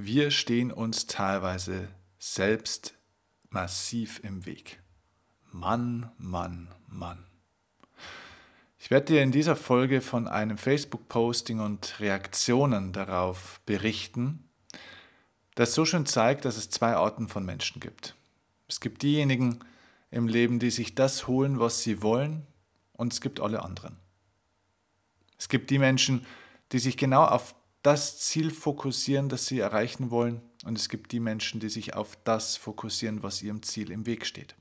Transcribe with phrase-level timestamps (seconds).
[0.00, 1.88] Wir stehen uns teilweise
[2.20, 2.94] selbst
[3.50, 4.80] massiv im Weg.
[5.50, 7.26] Mann, Mann, Mann.
[8.78, 14.48] Ich werde dir in dieser Folge von einem Facebook-Posting und Reaktionen darauf berichten,
[15.56, 18.14] das so schön zeigt, dass es zwei Arten von Menschen gibt.
[18.68, 19.58] Es gibt diejenigen
[20.12, 22.46] im Leben, die sich das holen, was sie wollen,
[22.92, 23.96] und es gibt alle anderen.
[25.38, 26.24] Es gibt die Menschen,
[26.70, 27.56] die sich genau auf
[27.88, 32.18] das Ziel fokussieren, das sie erreichen wollen, und es gibt die Menschen, die sich auf
[32.22, 34.56] das fokussieren, was ihrem Ziel im Weg steht.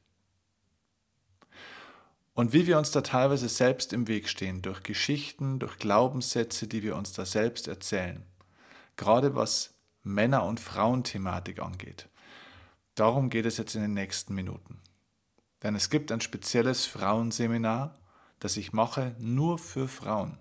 [2.33, 6.83] Und wie wir uns da teilweise selbst im Weg stehen, durch Geschichten, durch Glaubenssätze, die
[6.83, 8.23] wir uns da selbst erzählen,
[8.95, 9.73] gerade was
[10.03, 12.07] Männer- und Frauenthematik angeht.
[12.95, 14.79] Darum geht es jetzt in den nächsten Minuten.
[15.63, 17.93] Denn es gibt ein spezielles Frauenseminar,
[18.39, 20.37] das ich mache nur für Frauen,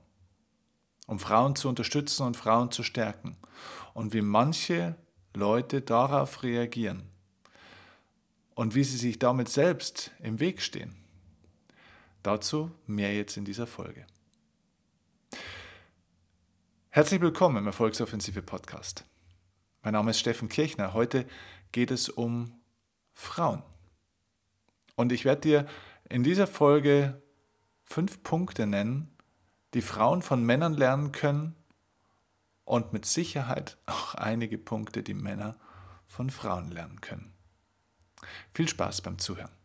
[1.06, 3.36] um Frauen zu unterstützen und Frauen zu stärken.
[3.94, 4.96] Und wie manche
[5.34, 7.08] Leute darauf reagieren
[8.54, 10.96] und wie sie sich damit selbst im Weg stehen.
[12.22, 14.06] Dazu mehr jetzt in dieser Folge.
[16.90, 19.04] Herzlich willkommen im Erfolgsoffensive Podcast.
[19.82, 20.94] Mein Name ist Steffen Kirchner.
[20.94, 21.26] Heute
[21.70, 22.58] geht es um
[23.12, 23.62] Frauen.
[24.96, 25.66] Und ich werde dir
[26.08, 27.22] in dieser Folge
[27.84, 29.15] fünf Punkte nennen,
[29.76, 31.54] die Frauen von Männern lernen können
[32.64, 35.58] und mit Sicherheit auch einige Punkte, die Männer
[36.06, 37.34] von Frauen lernen können.
[38.54, 39.55] Viel Spaß beim Zuhören.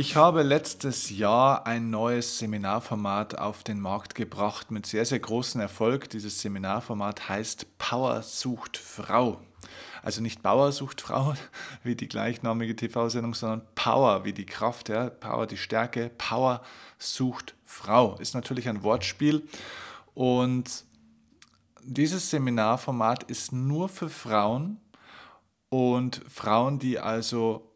[0.00, 5.60] Ich habe letztes Jahr ein neues Seminarformat auf den Markt gebracht mit sehr, sehr großem
[5.60, 6.08] Erfolg.
[6.08, 9.42] Dieses Seminarformat heißt Power sucht Frau.
[10.02, 11.34] Also nicht Bauer sucht Frau,
[11.82, 15.10] wie die gleichnamige TV-Sendung, sondern Power, wie die Kraft, ja?
[15.10, 16.10] Power, die Stärke.
[16.16, 16.62] Power
[16.96, 18.16] sucht Frau.
[18.20, 19.46] Ist natürlich ein Wortspiel.
[20.14, 20.84] Und
[21.82, 24.80] dieses Seminarformat ist nur für Frauen
[25.68, 27.69] und Frauen, die also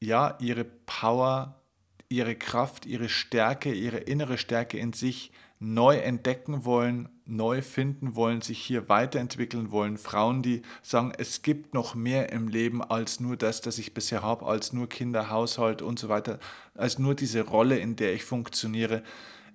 [0.00, 1.60] ja, ihre Power,
[2.08, 8.40] ihre Kraft, ihre Stärke, ihre innere Stärke in sich neu entdecken wollen, neu finden wollen,
[8.40, 9.98] sich hier weiterentwickeln wollen.
[9.98, 14.22] Frauen, die sagen, es gibt noch mehr im Leben als nur das, das ich bisher
[14.22, 16.38] habe, als nur Kinder, Haushalt und so weiter,
[16.74, 19.02] als nur diese Rolle, in der ich funktioniere.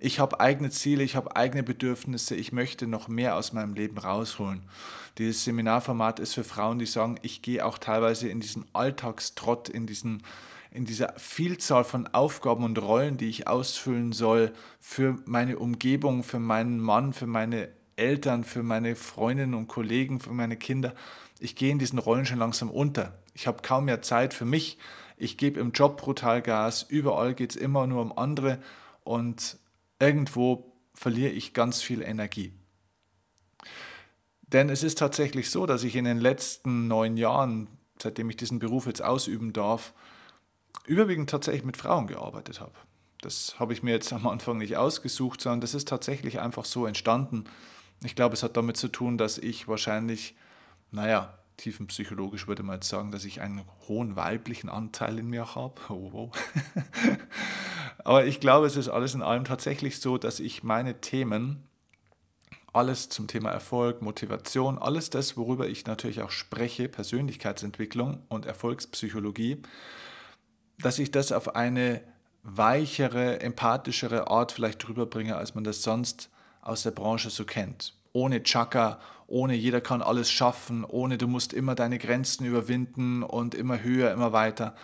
[0.00, 3.98] Ich habe eigene Ziele, ich habe eigene Bedürfnisse, ich möchte noch mehr aus meinem Leben
[3.98, 4.62] rausholen.
[5.18, 9.86] Dieses Seminarformat ist für Frauen, die sagen, ich gehe auch teilweise in diesen Alltagstrott, in,
[9.86, 10.22] diesen,
[10.70, 16.40] in dieser Vielzahl von Aufgaben und Rollen, die ich ausfüllen soll für meine Umgebung, für
[16.40, 20.94] meinen Mann, für meine Eltern, für meine Freundinnen und Kollegen, für meine Kinder.
[21.38, 23.18] Ich gehe in diesen Rollen schon langsam unter.
[23.34, 24.78] Ich habe kaum mehr Zeit für mich.
[25.16, 26.82] Ich gebe im Job brutal Gas.
[26.82, 28.58] Überall geht es immer nur um andere.
[29.04, 29.58] Und
[30.04, 32.52] irgendwo verliere ich ganz viel Energie.
[34.42, 37.68] Denn es ist tatsächlich so, dass ich in den letzten neun Jahren,
[38.00, 39.94] seitdem ich diesen Beruf jetzt ausüben darf,
[40.86, 42.74] überwiegend tatsächlich mit Frauen gearbeitet habe.
[43.22, 46.84] Das habe ich mir jetzt am Anfang nicht ausgesucht, sondern das ist tatsächlich einfach so
[46.84, 47.44] entstanden.
[48.04, 50.34] Ich glaube, es hat damit zu tun, dass ich wahrscheinlich,
[50.90, 55.80] naja, tiefenpsychologisch würde man jetzt sagen, dass ich einen hohen weiblichen Anteil in mir habe.
[55.88, 56.32] Oh, oh.
[58.04, 61.66] Aber ich glaube, es ist alles in allem tatsächlich so, dass ich meine Themen,
[62.74, 69.62] alles zum Thema Erfolg, Motivation, alles das, worüber ich natürlich auch spreche, Persönlichkeitsentwicklung und Erfolgspsychologie,
[70.78, 72.02] dass ich das auf eine
[72.42, 77.94] weichere, empathischere Art vielleicht drüber bringe, als man das sonst aus der Branche so kennt.
[78.12, 83.54] Ohne Chaka, ohne jeder kann alles schaffen, ohne du musst immer deine Grenzen überwinden und
[83.54, 84.74] immer höher, immer weiter,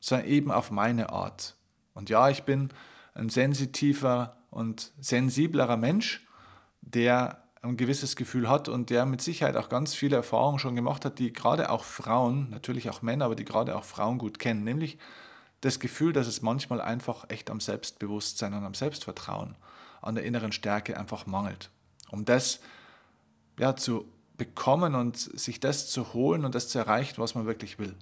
[0.00, 1.53] sondern eben auf meine Art.
[1.94, 2.70] Und ja, ich bin
[3.14, 6.26] ein sensitiver und sensiblerer Mensch,
[6.80, 11.04] der ein gewisses Gefühl hat und der mit Sicherheit auch ganz viele Erfahrungen schon gemacht
[11.04, 14.64] hat, die gerade auch Frauen, natürlich auch Männer, aber die gerade auch Frauen gut kennen,
[14.64, 14.98] nämlich
[15.62, 19.56] das Gefühl, dass es manchmal einfach echt am Selbstbewusstsein und am Selbstvertrauen,
[20.02, 21.70] an der inneren Stärke einfach mangelt.
[22.10, 22.60] Um das
[23.58, 24.04] ja, zu
[24.36, 27.94] bekommen und sich das zu holen und das zu erreichen, was man wirklich will.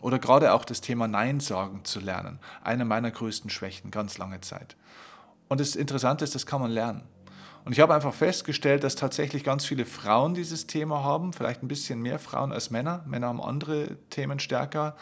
[0.00, 2.38] Oder gerade auch das Thema Nein sagen zu lernen.
[2.62, 4.76] Eine meiner größten Schwächen, ganz lange Zeit.
[5.48, 7.02] Und das Interessante ist, das kann man lernen.
[7.64, 11.68] Und ich habe einfach festgestellt, dass tatsächlich ganz viele Frauen dieses Thema haben, vielleicht ein
[11.68, 13.04] bisschen mehr Frauen als Männer.
[13.06, 14.96] Männer haben andere Themen stärker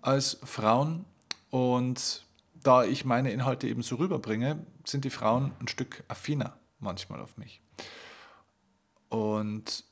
[0.00, 1.04] als Frauen.
[1.50, 2.24] Und
[2.54, 7.36] da ich meine Inhalte eben so rüberbringe, sind die Frauen ein Stück affiner manchmal auf
[7.36, 7.60] mich.
[9.08, 9.84] Und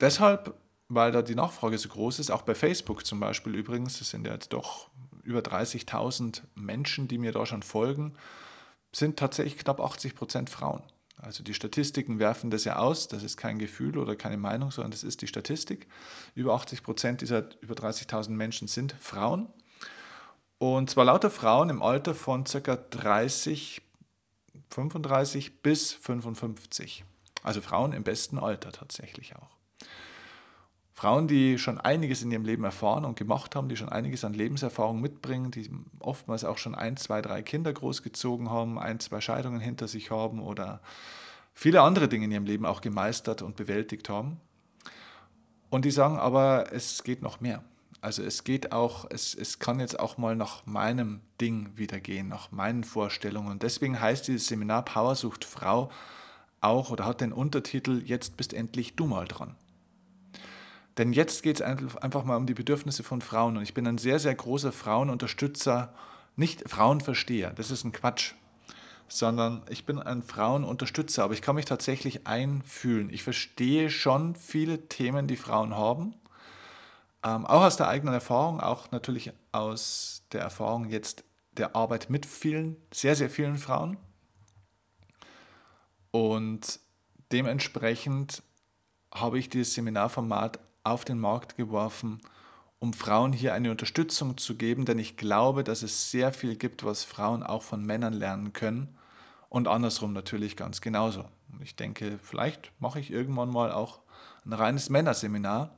[0.00, 0.54] deshalb,
[0.88, 4.26] weil da die Nachfrage so groß ist, auch bei Facebook zum Beispiel übrigens, es sind
[4.26, 4.88] ja jetzt doch
[5.22, 8.14] über 30.000 Menschen, die mir da schon folgen,
[8.92, 10.82] sind tatsächlich knapp 80 Prozent Frauen.
[11.20, 14.92] Also die Statistiken werfen das ja aus, das ist kein Gefühl oder keine Meinung, sondern
[14.92, 15.88] das ist die Statistik.
[16.34, 19.48] Über 80 Prozent dieser über 30.000 Menschen sind Frauen.
[20.58, 22.76] Und zwar lauter Frauen im Alter von ca.
[22.76, 23.82] 30,
[24.70, 27.04] 35 bis 55.
[27.42, 29.50] Also Frauen im besten Alter tatsächlich auch.
[30.98, 34.34] Frauen, die schon einiges in ihrem Leben erfahren und gemacht haben, die schon einiges an
[34.34, 39.60] Lebenserfahrung mitbringen, die oftmals auch schon ein, zwei, drei Kinder großgezogen haben, ein, zwei Scheidungen
[39.60, 40.80] hinter sich haben oder
[41.54, 44.40] viele andere Dinge in ihrem Leben auch gemeistert und bewältigt haben.
[45.70, 47.62] Und die sagen aber, es geht noch mehr.
[48.00, 52.26] Also es geht auch, es, es kann jetzt auch mal nach meinem Ding wieder gehen,
[52.26, 53.52] nach meinen Vorstellungen.
[53.52, 55.90] Und deswegen heißt dieses Seminar Powersucht Frau
[56.60, 59.54] auch oder hat den Untertitel Jetzt bist endlich du mal dran.
[60.98, 63.56] Denn jetzt geht es einfach mal um die Bedürfnisse von Frauen.
[63.56, 65.94] Und ich bin ein sehr, sehr großer Frauenunterstützer,
[66.34, 68.34] nicht Frauenversteher, das ist ein Quatsch,
[69.08, 73.10] sondern ich bin ein Frauenunterstützer, aber ich kann mich tatsächlich einfühlen.
[73.10, 76.14] Ich verstehe schon viele Themen, die Frauen haben,
[77.24, 82.24] ähm, auch aus der eigenen Erfahrung, auch natürlich aus der Erfahrung jetzt der Arbeit mit
[82.24, 83.96] vielen, sehr, sehr vielen Frauen.
[86.12, 86.78] Und
[87.32, 88.42] dementsprechend
[89.12, 92.20] habe ich dieses Seminarformat auf den Markt geworfen,
[92.78, 96.84] um Frauen hier eine Unterstützung zu geben, denn ich glaube, dass es sehr viel gibt,
[96.84, 98.96] was Frauen auch von Männern lernen können
[99.48, 101.24] und andersrum natürlich ganz genauso.
[101.60, 104.00] Ich denke, vielleicht mache ich irgendwann mal auch
[104.44, 105.76] ein reines Männerseminar,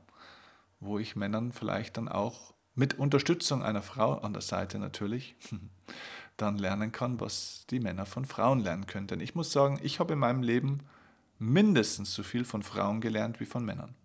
[0.79, 5.35] wo ich Männern vielleicht dann auch mit Unterstützung einer Frau an der Seite natürlich
[6.37, 9.07] dann lernen kann, was die Männer von Frauen lernen können.
[9.07, 10.79] Denn ich muss sagen, ich habe in meinem Leben
[11.37, 13.95] mindestens so viel von Frauen gelernt wie von Männern.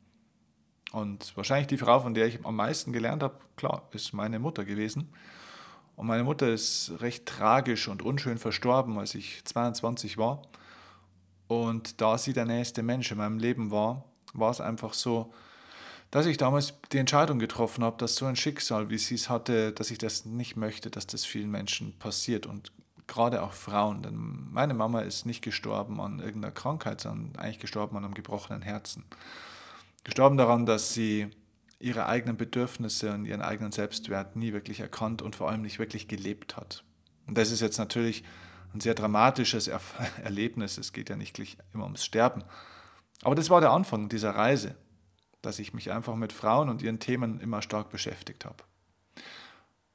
[0.92, 4.64] Und wahrscheinlich die Frau, von der ich am meisten gelernt habe, klar, ist meine Mutter
[4.64, 5.12] gewesen.
[5.96, 10.42] Und meine Mutter ist recht tragisch und unschön verstorben, als ich 22 war.
[11.48, 14.04] Und da sie der nächste Mensch in meinem Leben war,
[14.34, 15.32] war es einfach so,
[16.10, 19.72] dass ich damals die Entscheidung getroffen habe, dass so ein Schicksal, wie sie es hatte,
[19.72, 22.72] dass ich das nicht möchte, dass das vielen Menschen passiert und
[23.06, 24.02] gerade auch Frauen.
[24.02, 28.62] Denn meine Mama ist nicht gestorben an irgendeiner Krankheit, sondern eigentlich gestorben an einem gebrochenen
[28.62, 29.04] Herzen.
[30.06, 31.28] Gestorben daran, dass sie
[31.78, 36.08] ihre eigenen Bedürfnisse und ihren eigenen Selbstwert nie wirklich erkannt und vor allem nicht wirklich
[36.08, 36.84] gelebt hat.
[37.26, 38.24] Und das ist jetzt natürlich
[38.72, 39.80] ein sehr dramatisches er
[40.22, 40.78] Erlebnis.
[40.78, 41.38] Es geht ja nicht
[41.74, 42.44] immer ums Sterben.
[43.22, 44.76] Aber das war der Anfang dieser Reise
[45.46, 48.64] dass ich mich einfach mit Frauen und ihren Themen immer stark beschäftigt habe.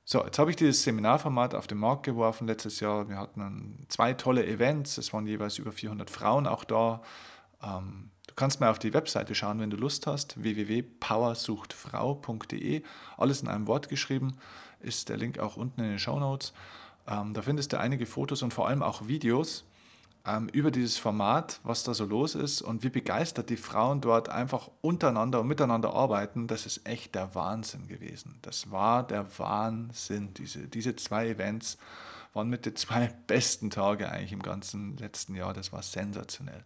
[0.06, 3.10] So, jetzt habe ich dieses Seminarformat auf den Markt geworfen letztes Jahr.
[3.10, 7.02] Wir hatten zwei tolle Events, es waren jeweils über 400 Frauen auch da.
[7.62, 12.82] Ähm, du kannst mal auf die Webseite schauen, wenn du Lust hast, www.powersuchtfrau.de.
[13.18, 14.38] Alles in einem Wort geschrieben,
[14.80, 16.54] ist der Link auch unten in den Show Notes.
[17.08, 19.66] Ähm, da findest du einige Fotos und vor allem auch Videos
[20.26, 24.30] ähm, über dieses Format, was da so los ist und wie begeistert die Frauen dort
[24.30, 28.40] einfach untereinander und miteinander arbeiten, das ist echt der Wahnsinn gewesen.
[28.44, 30.34] Das war der Wahnsinn.
[30.36, 31.78] Diese, diese zwei Events
[32.34, 35.54] waren mit den zwei besten Tage eigentlich im ganzen letzten Jahr.
[35.54, 36.64] Das war sensationell.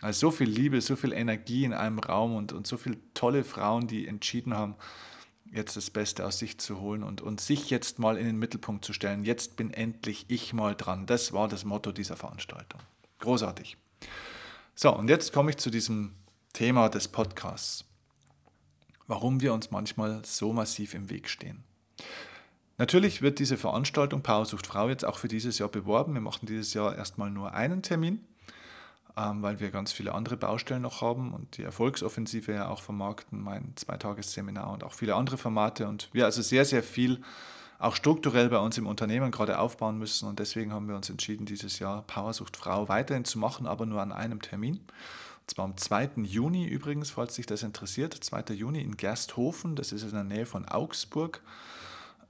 [0.00, 3.44] Also so viel Liebe, so viel Energie in einem Raum und, und so viele tolle
[3.44, 4.74] Frauen, die entschieden haben,
[5.52, 8.84] jetzt das Beste aus sich zu holen und, und sich jetzt mal in den Mittelpunkt
[8.84, 9.24] zu stellen.
[9.24, 11.06] Jetzt bin endlich ich mal dran.
[11.06, 12.80] Das war das Motto dieser Veranstaltung.
[13.18, 13.76] Großartig.
[14.74, 16.14] So, und jetzt komme ich zu diesem
[16.52, 17.84] Thema des Podcasts.
[19.06, 21.64] Warum wir uns manchmal so massiv im Weg stehen.
[22.78, 26.14] Natürlich wird diese Veranstaltung Power sucht Frau jetzt auch für dieses Jahr beworben.
[26.14, 28.24] Wir machen dieses Jahr erstmal nur einen Termin.
[29.20, 33.42] Ähm, weil wir ganz viele andere Baustellen noch haben und die Erfolgsoffensive ja auch vermarkten,
[33.42, 37.20] mein Zweitagesseminar und auch viele andere Formate und wir also sehr, sehr viel
[37.78, 41.44] auch strukturell bei uns im Unternehmen gerade aufbauen müssen und deswegen haben wir uns entschieden,
[41.44, 44.76] dieses Jahr Powersucht Frau weiterhin zu machen, aber nur an einem Termin.
[44.76, 46.22] Und zwar am 2.
[46.22, 48.54] Juni übrigens, falls sich das interessiert, 2.
[48.54, 51.42] Juni in Gersthofen, das ist in der Nähe von Augsburg,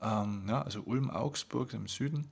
[0.02, 2.30] ähm, ja, also Ulm-Augsburg im Süden.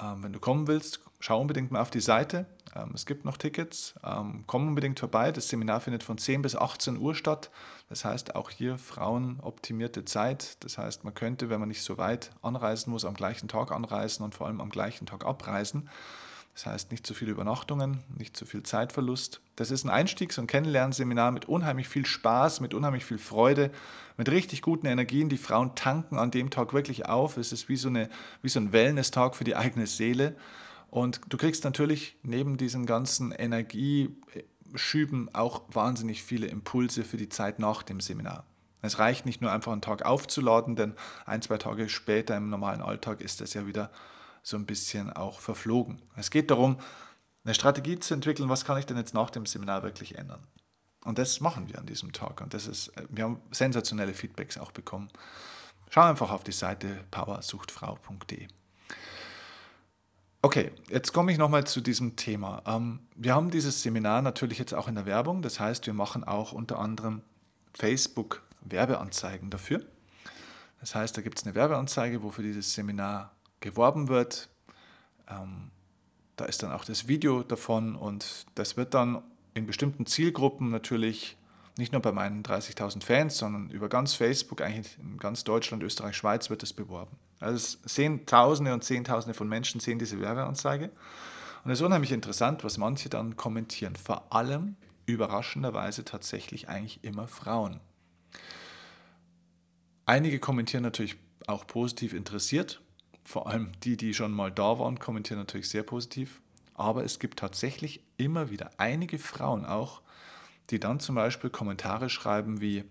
[0.00, 2.46] Ähm, wenn du kommen willst, schau unbedingt mal auf die Seite.
[2.74, 3.94] Ähm, es gibt noch Tickets.
[4.04, 5.32] Ähm, komm unbedingt vorbei.
[5.32, 7.50] Das Seminar findet von 10 bis 18 Uhr statt.
[7.88, 10.62] Das heißt, auch hier frauenoptimierte Zeit.
[10.64, 14.24] Das heißt, man könnte, wenn man nicht so weit anreisen muss, am gleichen Tag anreisen
[14.24, 15.88] und vor allem am gleichen Tag abreisen.
[16.56, 19.42] Das heißt, nicht zu viele Übernachtungen, nicht zu viel Zeitverlust.
[19.56, 23.70] Das ist ein Einstiegs- und Kennenlernseminar mit unheimlich viel Spaß, mit unheimlich viel Freude,
[24.16, 25.28] mit richtig guten Energien.
[25.28, 27.36] Die Frauen tanken an dem Tag wirklich auf.
[27.36, 28.08] Es ist wie so, eine,
[28.40, 30.34] wie so ein Wellness-Tag für die eigene Seele.
[30.90, 37.58] Und du kriegst natürlich neben diesen ganzen Energieschüben auch wahnsinnig viele Impulse für die Zeit
[37.58, 38.44] nach dem Seminar.
[38.82, 42.82] Es reicht nicht nur einfach einen Tag aufzuladen, denn ein, zwei Tage später im normalen
[42.82, 43.90] Alltag ist das ja wieder
[44.42, 46.00] so ein bisschen auch verflogen.
[46.14, 46.78] Es geht darum,
[47.44, 50.46] eine Strategie zu entwickeln, was kann ich denn jetzt nach dem Seminar wirklich ändern.
[51.04, 52.40] Und das machen wir an diesem Tag.
[52.40, 55.08] Und das ist, wir haben sensationelle Feedbacks auch bekommen.
[55.90, 58.48] Schau einfach auf die Seite powersuchtfrau.de.
[60.42, 62.62] Okay, jetzt komme ich nochmal zu diesem Thema.
[62.66, 65.42] Ähm, wir haben dieses Seminar natürlich jetzt auch in der Werbung.
[65.42, 67.22] Das heißt, wir machen auch unter anderem
[67.74, 69.84] Facebook-Werbeanzeigen dafür.
[70.80, 74.48] Das heißt, da gibt es eine Werbeanzeige, wo für dieses Seminar geworben wird.
[75.28, 75.70] Ähm,
[76.36, 79.22] da ist dann auch das Video davon und das wird dann
[79.54, 81.36] in bestimmten Zielgruppen natürlich
[81.78, 86.16] nicht nur bei meinen 30.000 Fans, sondern über ganz Facebook, eigentlich in ganz Deutschland, Österreich,
[86.16, 87.16] Schweiz wird es beworben.
[87.46, 90.90] Also sehen Tausende und Zehntausende von Menschen sehen diese Werbeanzeige.
[91.64, 93.96] Und es ist unheimlich interessant, was manche dann kommentieren.
[93.96, 94.76] Vor allem
[95.06, 97.80] überraschenderweise tatsächlich eigentlich immer Frauen.
[100.04, 102.80] Einige kommentieren natürlich auch positiv interessiert,
[103.24, 106.40] vor allem die, die schon mal da waren, kommentieren natürlich sehr positiv.
[106.74, 110.02] Aber es gibt tatsächlich immer wieder einige Frauen auch,
[110.70, 112.84] die dann zum Beispiel Kommentare schreiben wie,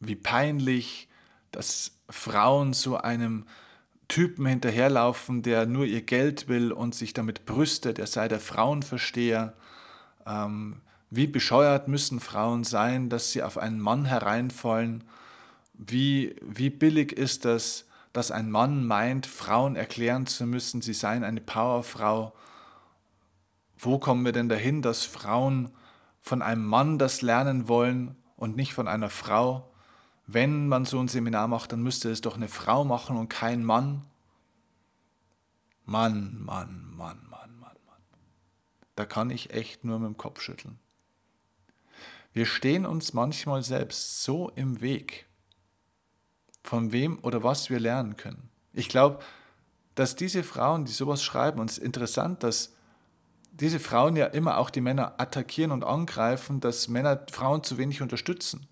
[0.00, 1.07] wie peinlich,
[1.52, 3.46] dass Frauen so einem
[4.08, 9.54] Typen hinterherlaufen, der nur ihr Geld will und sich damit brüstet, er sei der Frauenversteher.
[10.26, 15.04] Ähm, wie bescheuert müssen Frauen sein, dass sie auf einen Mann hereinfallen?
[15.74, 21.22] Wie, wie billig ist das, dass ein Mann meint, Frauen erklären zu müssen, sie seien
[21.22, 22.32] eine Powerfrau.
[23.78, 25.70] Wo kommen wir denn dahin, dass Frauen
[26.20, 29.67] von einem Mann das lernen wollen und nicht von einer Frau?
[30.30, 33.64] Wenn man so ein Seminar macht, dann müsste es doch eine Frau machen und kein
[33.64, 34.04] Mann.
[35.86, 38.02] Mann, Mann, Mann, Mann, Mann, Mann.
[38.94, 40.78] Da kann ich echt nur mit dem Kopf schütteln.
[42.34, 45.26] Wir stehen uns manchmal selbst so im Weg
[46.62, 48.50] von wem oder was wir lernen können.
[48.74, 49.20] Ich glaube,
[49.94, 52.74] dass diese Frauen, die sowas schreiben, und es ist interessant, dass
[53.52, 58.02] diese Frauen ja immer auch die Männer attackieren und angreifen, dass Männer Frauen zu wenig
[58.02, 58.68] unterstützen.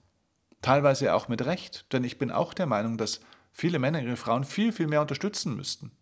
[0.63, 3.21] Teilweise auch mit Recht, denn ich bin auch der Meinung, dass
[3.53, 5.93] viele Männer ihre Frauen viel, viel mehr unterstützen müssten.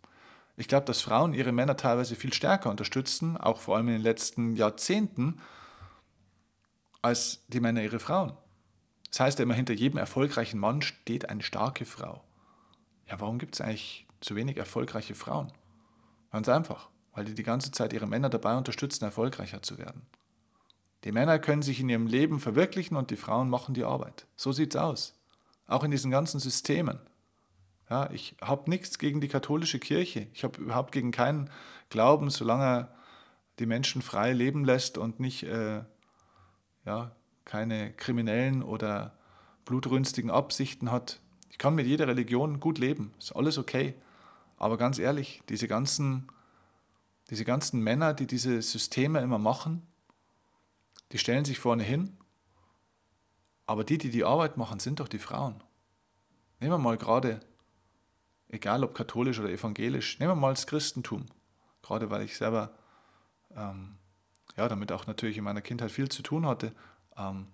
[0.57, 4.01] Ich glaube, dass Frauen ihre Männer teilweise viel stärker unterstützen, auch vor allem in den
[4.01, 5.41] letzten Jahrzehnten,
[7.01, 8.33] als die Männer ihre Frauen.
[9.11, 12.23] Das heißt immer, hinter jedem erfolgreichen Mann steht eine starke Frau.
[13.07, 15.51] Ja, warum gibt es eigentlich zu wenig erfolgreiche Frauen?
[16.31, 20.01] Ganz einfach, weil die die ganze Zeit ihre Männer dabei unterstützen, erfolgreicher zu werden.
[21.03, 24.25] Die Männer können sich in ihrem Leben verwirklichen und die Frauen machen die Arbeit.
[24.35, 25.13] So sieht es aus.
[25.67, 26.99] Auch in diesen ganzen Systemen.
[27.89, 30.27] Ja, ich habe nichts gegen die katholische Kirche.
[30.33, 31.49] Ich habe überhaupt gegen keinen
[31.89, 32.95] Glauben, solange er
[33.59, 35.83] die Menschen frei leben lässt und nicht äh,
[36.85, 39.13] ja, keine kriminellen oder
[39.65, 41.19] blutrünstigen Absichten hat.
[41.49, 43.95] Ich kann mit jeder Religion gut leben, ist alles okay.
[44.57, 46.27] Aber ganz ehrlich, diese ganzen,
[47.29, 49.83] diese ganzen Männer, die diese Systeme immer machen,
[51.15, 52.17] die stellen sich vorne hin,
[53.65, 55.63] aber die, die die Arbeit machen, sind doch die Frauen.
[56.59, 57.39] Nehmen wir mal gerade,
[58.49, 61.27] egal ob katholisch oder evangelisch, nehmen wir mal das Christentum,
[61.81, 62.75] gerade weil ich selber
[63.55, 63.95] ähm,
[64.57, 66.75] ja, damit auch natürlich in meiner Kindheit viel zu tun hatte
[67.17, 67.47] ähm,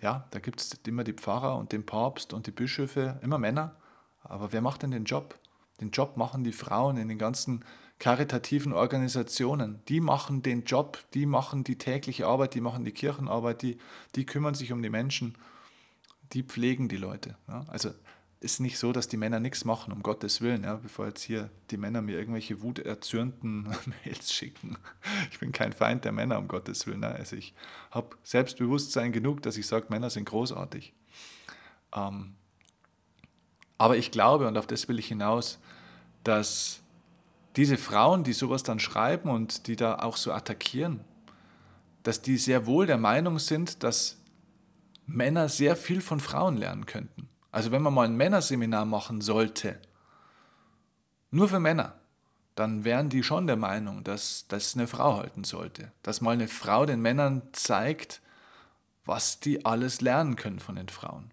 [0.00, 3.76] ja, da gibt es immer die Pfarrer und den Papst und die Bischöfe, immer Männer.
[4.22, 5.38] Aber wer macht denn den Job?
[5.80, 7.64] Den Job machen die Frauen in den ganzen
[7.98, 9.80] karitativen Organisationen.
[9.88, 13.78] Die machen den Job, die machen die tägliche Arbeit, die machen die Kirchenarbeit, die,
[14.14, 15.36] die kümmern sich um die Menschen,
[16.32, 17.36] die pflegen die Leute.
[17.48, 17.64] Ja?
[17.68, 17.90] Also
[18.44, 21.48] ist nicht so, dass die Männer nichts machen, um Gottes Willen, ja, bevor jetzt hier
[21.70, 23.62] die Männer mir irgendwelche wuterzürnten
[24.04, 24.76] Mails schicken.
[25.30, 27.00] Ich bin kein Feind der Männer, um Gottes Willen.
[27.00, 27.08] Ne?
[27.08, 27.54] Also ich
[27.90, 30.92] habe Selbstbewusstsein genug, dass ich sage, Männer sind großartig.
[31.94, 32.34] Ähm,
[33.78, 35.58] aber ich glaube, und auf das will ich hinaus,
[36.22, 36.82] dass
[37.56, 41.04] diese Frauen, die sowas dann schreiben und die da auch so attackieren,
[42.02, 44.18] dass die sehr wohl der Meinung sind, dass
[45.06, 47.28] Männer sehr viel von Frauen lernen könnten.
[47.50, 49.78] Also wenn man mal ein Männerseminar machen sollte,
[51.30, 51.94] nur für Männer,
[52.54, 55.92] dann wären die schon der Meinung, dass das eine Frau halten sollte.
[56.02, 58.20] Dass mal eine Frau den Männern zeigt,
[59.04, 61.32] was die alles lernen können von den Frauen.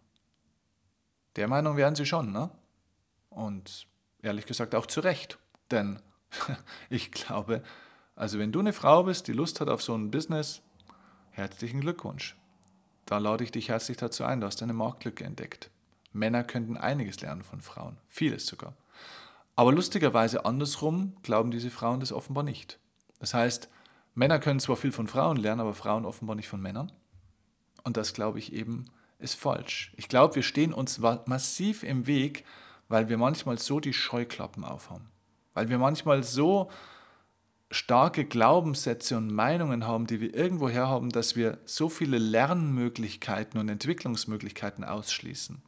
[1.36, 2.50] Der Meinung wären sie schon, ne?
[3.30, 3.88] Und
[4.22, 5.38] ehrlich gesagt auch zu Recht.
[5.70, 6.02] Denn
[6.90, 7.64] Ich glaube,
[8.16, 10.62] also wenn du eine Frau bist, die Lust hat auf so ein Business,
[11.32, 12.36] herzlichen Glückwunsch.
[13.06, 15.70] Da lade ich dich herzlich dazu ein, du hast eine Marktlücke entdeckt.
[16.14, 18.76] Männer könnten einiges lernen von Frauen, vieles sogar.
[19.56, 22.80] Aber lustigerweise andersrum glauben diese Frauen das offenbar nicht.
[23.20, 23.70] Das heißt,
[24.14, 26.92] Männer können zwar viel von Frauen lernen, aber Frauen offenbar nicht von Männern.
[27.84, 28.86] Und das glaube ich eben
[29.20, 29.94] ist falsch.
[29.96, 32.44] Ich glaube, wir stehen uns massiv im Weg,
[32.88, 35.10] weil wir manchmal so die Scheuklappen aufhaben.
[35.54, 36.70] Weil wir manchmal so
[37.72, 43.60] starke Glaubenssätze und Meinungen haben, die wir irgendwo her haben, dass wir so viele Lernmöglichkeiten
[43.60, 45.62] und Entwicklungsmöglichkeiten ausschließen.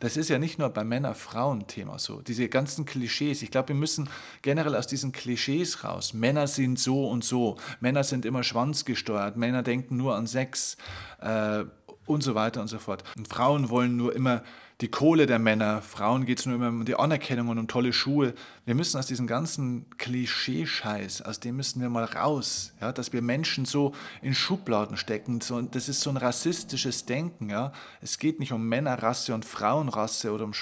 [0.00, 2.20] Das ist ja nicht nur bei Männer-Frauen-Thema so.
[2.20, 3.42] Diese ganzen Klischees.
[3.42, 4.08] Ich glaube, wir müssen
[4.42, 6.14] generell aus diesen Klischees raus.
[6.14, 7.56] Männer sind so und so.
[7.78, 9.36] Männer sind immer schwanzgesteuert.
[9.36, 10.76] Männer denken nur an Sex
[11.20, 11.64] äh,
[12.06, 13.04] und so weiter und so fort.
[13.16, 14.42] Und Frauen wollen nur immer
[14.80, 17.92] die Kohle der Männer, Frauen geht es nur immer um die Anerkennung und um tolle
[17.92, 18.32] Schuhe.
[18.64, 23.20] Wir müssen aus diesem ganzen Klischeescheiß, aus dem müssen wir mal raus, ja, dass wir
[23.20, 23.92] Menschen so
[24.22, 25.40] in Schubladen stecken.
[25.40, 27.50] So, das ist so ein rassistisches Denken.
[27.50, 27.72] Ja.
[28.00, 30.52] Es geht nicht um Männerrasse und Frauenrasse oder um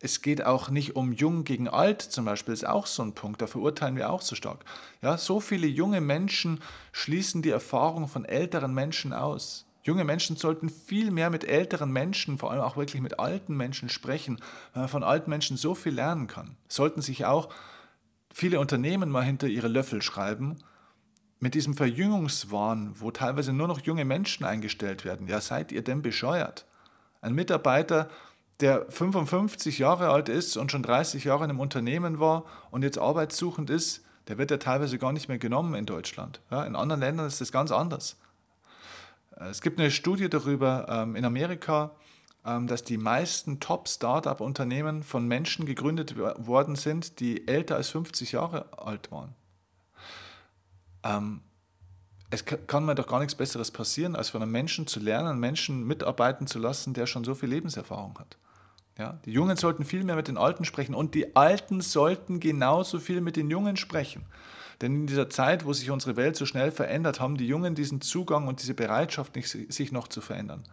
[0.00, 3.42] es geht auch nicht um jung gegen alt zum Beispiel, ist auch so ein Punkt,
[3.42, 4.64] da verurteilen wir auch so stark.
[5.02, 6.60] Ja, so viele junge Menschen
[6.92, 9.67] schließen die Erfahrung von älteren Menschen aus.
[9.88, 13.88] Junge Menschen sollten viel mehr mit älteren Menschen, vor allem auch wirklich mit alten Menschen
[13.88, 14.38] sprechen,
[14.74, 16.58] weil man von alten Menschen so viel lernen kann.
[16.68, 17.48] Sollten sich auch
[18.30, 20.58] viele Unternehmen mal hinter ihre Löffel schreiben,
[21.40, 25.26] mit diesem Verjüngungswahn, wo teilweise nur noch junge Menschen eingestellt werden.
[25.26, 26.66] Ja, seid ihr denn bescheuert?
[27.22, 28.10] Ein Mitarbeiter,
[28.60, 32.98] der 55 Jahre alt ist und schon 30 Jahre in einem Unternehmen war und jetzt
[32.98, 36.42] arbeitssuchend ist, der wird ja teilweise gar nicht mehr genommen in Deutschland.
[36.50, 38.18] Ja, in anderen Ländern ist das ganz anders.
[39.38, 41.92] Äh, es gibt eine Studie darüber ähm, in Amerika,
[42.44, 48.66] ähm, dass die meisten Top-Startup-Unternehmen von Menschen gegründet worden sind, die älter als 50 Jahre
[48.78, 49.34] alt waren.
[51.02, 51.40] Ähm,
[52.30, 55.40] es kann mir doch gar nichts Besseres passieren, als von einem Menschen zu lernen, einen
[55.40, 58.36] Menschen mitarbeiten zu lassen, der schon so viel Lebenserfahrung hat.
[58.98, 62.98] Ja, die Jungen sollten viel mehr mit den Alten sprechen und die Alten sollten genauso
[62.98, 64.26] viel mit den Jungen sprechen.
[64.80, 68.00] Denn in dieser Zeit, wo sich unsere Welt so schnell verändert, haben die Jungen diesen
[68.00, 69.36] Zugang und diese Bereitschaft
[69.68, 70.64] sich noch zu verändern.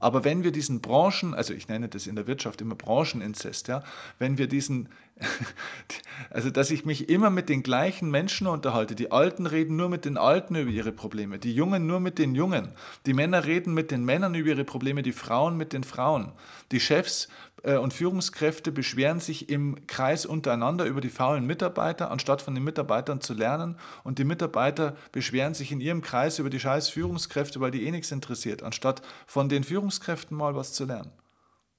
[0.00, 3.82] Aber wenn wir diesen Branchen, also ich nenne das in der Wirtschaft immer Brancheninzest, ja,
[4.18, 4.88] wenn wir diesen,
[6.30, 10.04] also dass ich mich immer mit den gleichen Menschen unterhalte, die Alten reden nur mit
[10.04, 12.68] den Alten über ihre Probleme, die Jungen nur mit den Jungen,
[13.06, 16.32] die Männer reden mit den Männern über ihre Probleme, die Frauen mit den Frauen,
[16.70, 17.28] die Chefs
[17.64, 23.22] und Führungskräfte beschweren sich im Kreis untereinander über die faulen Mitarbeiter, anstatt von den Mitarbeitern
[23.22, 23.76] zu lernen.
[24.02, 27.90] Und die Mitarbeiter beschweren sich in ihrem Kreis über die scheiß Führungskräfte, weil die eh
[27.90, 31.10] nichts interessiert, anstatt von den Führungskräften mal was zu lernen.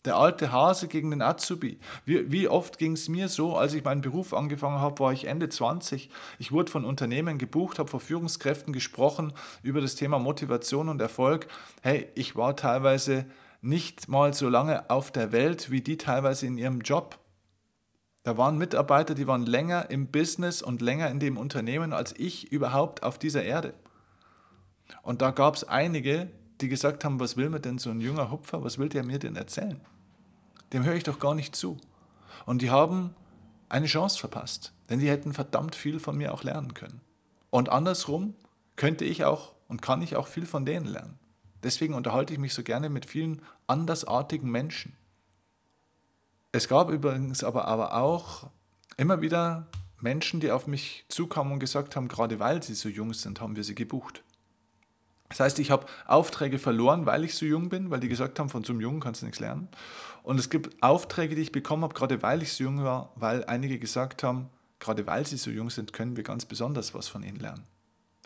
[0.05, 1.79] Der alte Hase gegen den Azubi.
[2.05, 5.25] Wie, wie oft ging es mir so, als ich meinen Beruf angefangen habe, war ich
[5.25, 6.09] Ende 20.
[6.37, 11.47] Ich wurde von Unternehmen gebucht, habe vor Führungskräften gesprochen über das Thema Motivation und Erfolg.
[11.81, 13.25] Hey, ich war teilweise
[13.65, 17.17] nicht mal so lange auf der Welt wie die teilweise in ihrem Job.
[18.23, 22.51] Da waren Mitarbeiter, die waren länger im Business und länger in dem Unternehmen als ich
[22.51, 23.73] überhaupt auf dieser Erde.
[25.01, 26.29] Und da gab es einige,
[26.61, 29.17] die gesagt haben, was will mir denn so ein junger Hupfer, was will der mir
[29.17, 29.81] denn erzählen?
[30.71, 31.77] Dem höre ich doch gar nicht zu.
[32.45, 33.15] Und die haben
[33.67, 37.01] eine Chance verpasst, denn die hätten verdammt viel von mir auch lernen können.
[37.49, 38.35] Und andersrum
[38.75, 41.17] könnte ich auch und kann ich auch viel von denen lernen.
[41.65, 44.95] Deswegen unterhalte ich mich so gerne mit vielen andersartigen Menschen.
[46.51, 48.51] Es gab übrigens aber, aber auch
[48.97, 49.65] immer wieder
[49.99, 53.55] Menschen, die auf mich zukamen und gesagt haben, gerade weil sie so jung sind, haben
[53.55, 54.23] wir sie gebucht.
[55.29, 58.49] Das heißt, ich habe Aufträge verloren, weil ich so jung bin, weil die gesagt haben,
[58.49, 59.67] von so einem Jungen kannst du nichts lernen.
[60.21, 63.43] Und es gibt Aufträge, die ich bekommen habe, gerade weil ich so jung war, weil
[63.45, 64.49] einige gesagt haben,
[64.79, 67.63] gerade weil sie so jung sind, können wir ganz besonders was von ihnen lernen.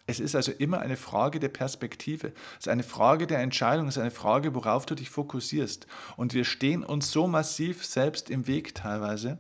[0.10, 2.34] Es ist also immer eine Frage der Perspektive.
[2.54, 5.86] Es ist eine Frage der Entscheidung, es ist eine Frage, worauf du dich fokussierst.
[6.18, 9.38] Und wir stehen uns so massiv selbst im Weg teilweise,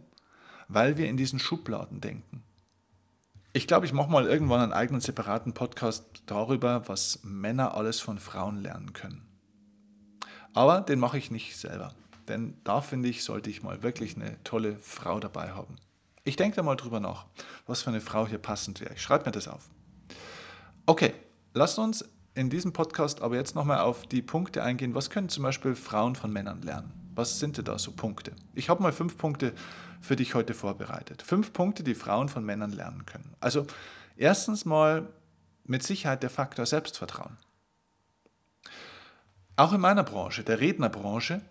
[0.67, 2.43] weil wir in diesen Schubladen denken.
[3.51, 8.19] Ich glaube, ich mache mal irgendwann einen eigenen separaten Podcast darüber, was Männer alles von
[8.19, 9.25] Frauen lernen können.
[10.53, 11.95] Aber den mache ich nicht selber.
[12.27, 15.77] Denn da finde ich, sollte ich mal wirklich eine tolle Frau dabei haben.
[16.25, 17.25] Ich denke da mal drüber nach,
[17.65, 18.93] was für eine Frau hier passend wäre.
[18.93, 19.67] Ich schreibe mir das auf.
[20.89, 21.13] Okay,
[21.53, 24.95] lasst uns in diesem Podcast aber jetzt nochmal auf die Punkte eingehen.
[24.95, 26.91] Was können zum Beispiel Frauen von Männern lernen?
[27.13, 28.31] Was sind denn da so Punkte?
[28.55, 29.53] Ich habe mal fünf Punkte
[30.01, 31.21] für dich heute vorbereitet.
[31.21, 33.35] Fünf Punkte, die Frauen von Männern lernen können.
[33.39, 33.67] Also
[34.17, 35.07] erstens mal
[35.63, 37.37] mit Sicherheit der Faktor Selbstvertrauen.
[39.57, 41.41] Auch in meiner Branche, der Rednerbranche,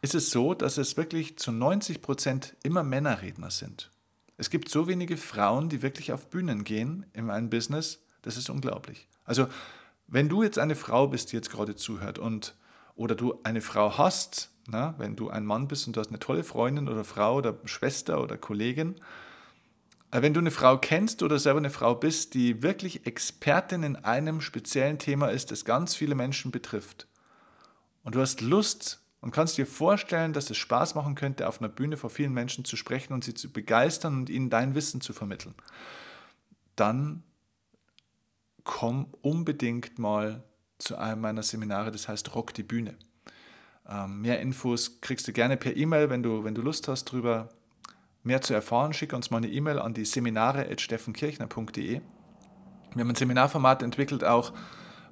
[0.00, 3.90] ist es so, dass es wirklich zu 90 Prozent immer Männerredner sind.
[4.38, 8.50] Es gibt so wenige Frauen, die wirklich auf Bühnen gehen in einem Business, das ist
[8.50, 9.08] unglaublich.
[9.24, 9.46] Also,
[10.08, 12.56] wenn du jetzt eine Frau bist, die jetzt gerade zuhört und
[12.96, 16.18] oder du eine Frau hast, na, wenn du ein Mann bist und du hast eine
[16.18, 18.96] tolle Freundin oder Frau oder Schwester oder Kollegin,
[20.10, 23.96] äh, wenn du eine Frau kennst oder selber eine Frau bist, die wirklich Expertin in
[23.96, 27.06] einem speziellen Thema ist, das ganz viele Menschen betrifft,
[28.02, 31.68] und du hast Lust und kannst dir vorstellen, dass es Spaß machen könnte, auf einer
[31.68, 35.12] Bühne vor vielen Menschen zu sprechen und sie zu begeistern und ihnen dein Wissen zu
[35.12, 35.54] vermitteln,
[36.76, 37.24] dann
[38.66, 40.42] komm unbedingt mal
[40.76, 42.96] zu einem meiner Seminare, das heißt Rock die Bühne.
[43.88, 47.48] Ähm, mehr Infos kriegst du gerne per E-Mail, wenn du, wenn du Lust hast, darüber
[48.24, 48.92] mehr zu erfahren.
[48.92, 52.00] Schick uns mal eine E-Mail an die seminare.steffenkirchner.de.
[52.94, 54.52] Wir haben ein Seminarformat entwickelt, auch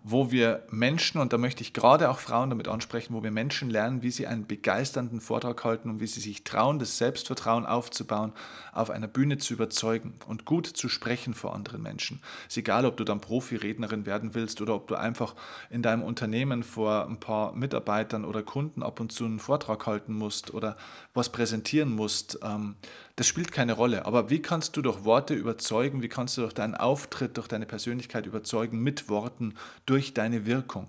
[0.06, 3.70] wo wir Menschen, und da möchte ich gerade auch Frauen damit ansprechen, wo wir Menschen
[3.70, 8.34] lernen, wie sie einen begeisternden Vortrag halten und wie sie sich trauen, das Selbstvertrauen aufzubauen,
[8.74, 12.20] auf einer Bühne zu überzeugen und gut zu sprechen vor anderen Menschen.
[12.42, 15.34] Es ist egal, ob du dann Profi-Rednerin werden willst oder ob du einfach
[15.70, 20.12] in deinem Unternehmen vor ein paar Mitarbeitern oder Kunden ab und zu einen Vortrag halten
[20.12, 20.76] musst oder
[21.14, 22.38] was präsentieren musst.
[22.42, 22.76] Ähm,
[23.16, 24.06] das spielt keine Rolle.
[24.06, 26.02] Aber wie kannst du durch Worte überzeugen?
[26.02, 29.54] Wie kannst du durch deinen Auftritt, durch deine Persönlichkeit überzeugen mit Worten,
[29.86, 30.88] durch deine Wirkung?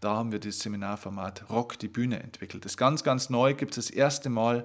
[0.00, 2.64] Da haben wir das Seminarformat Rock die Bühne entwickelt.
[2.64, 4.64] Das ist ganz, ganz neu, gibt es das erste Mal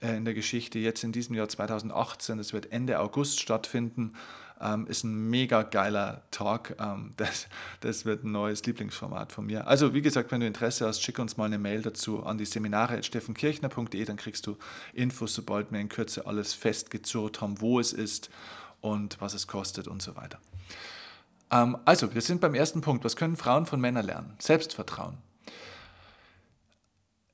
[0.00, 2.38] äh, in der Geschichte jetzt in diesem Jahr 2018.
[2.38, 4.14] Das wird Ende August stattfinden.
[4.60, 6.74] Ähm, ist ein mega geiler Talk.
[6.78, 7.48] Ähm, das,
[7.80, 9.66] das wird ein neues Lieblingsformat von mir.
[9.66, 12.44] Also, wie gesagt, wenn du Interesse hast, schick uns mal eine Mail dazu an die
[12.44, 14.56] Seminare steffenkirchner.de, dann kriegst du
[14.92, 18.30] Infos, sobald wir in Kürze alles festgezurrt haben, wo es ist
[18.80, 20.38] und was es kostet und so weiter.
[21.50, 23.04] Ähm, also, wir sind beim ersten Punkt.
[23.04, 24.34] Was können Frauen von Männern lernen?
[24.38, 25.18] Selbstvertrauen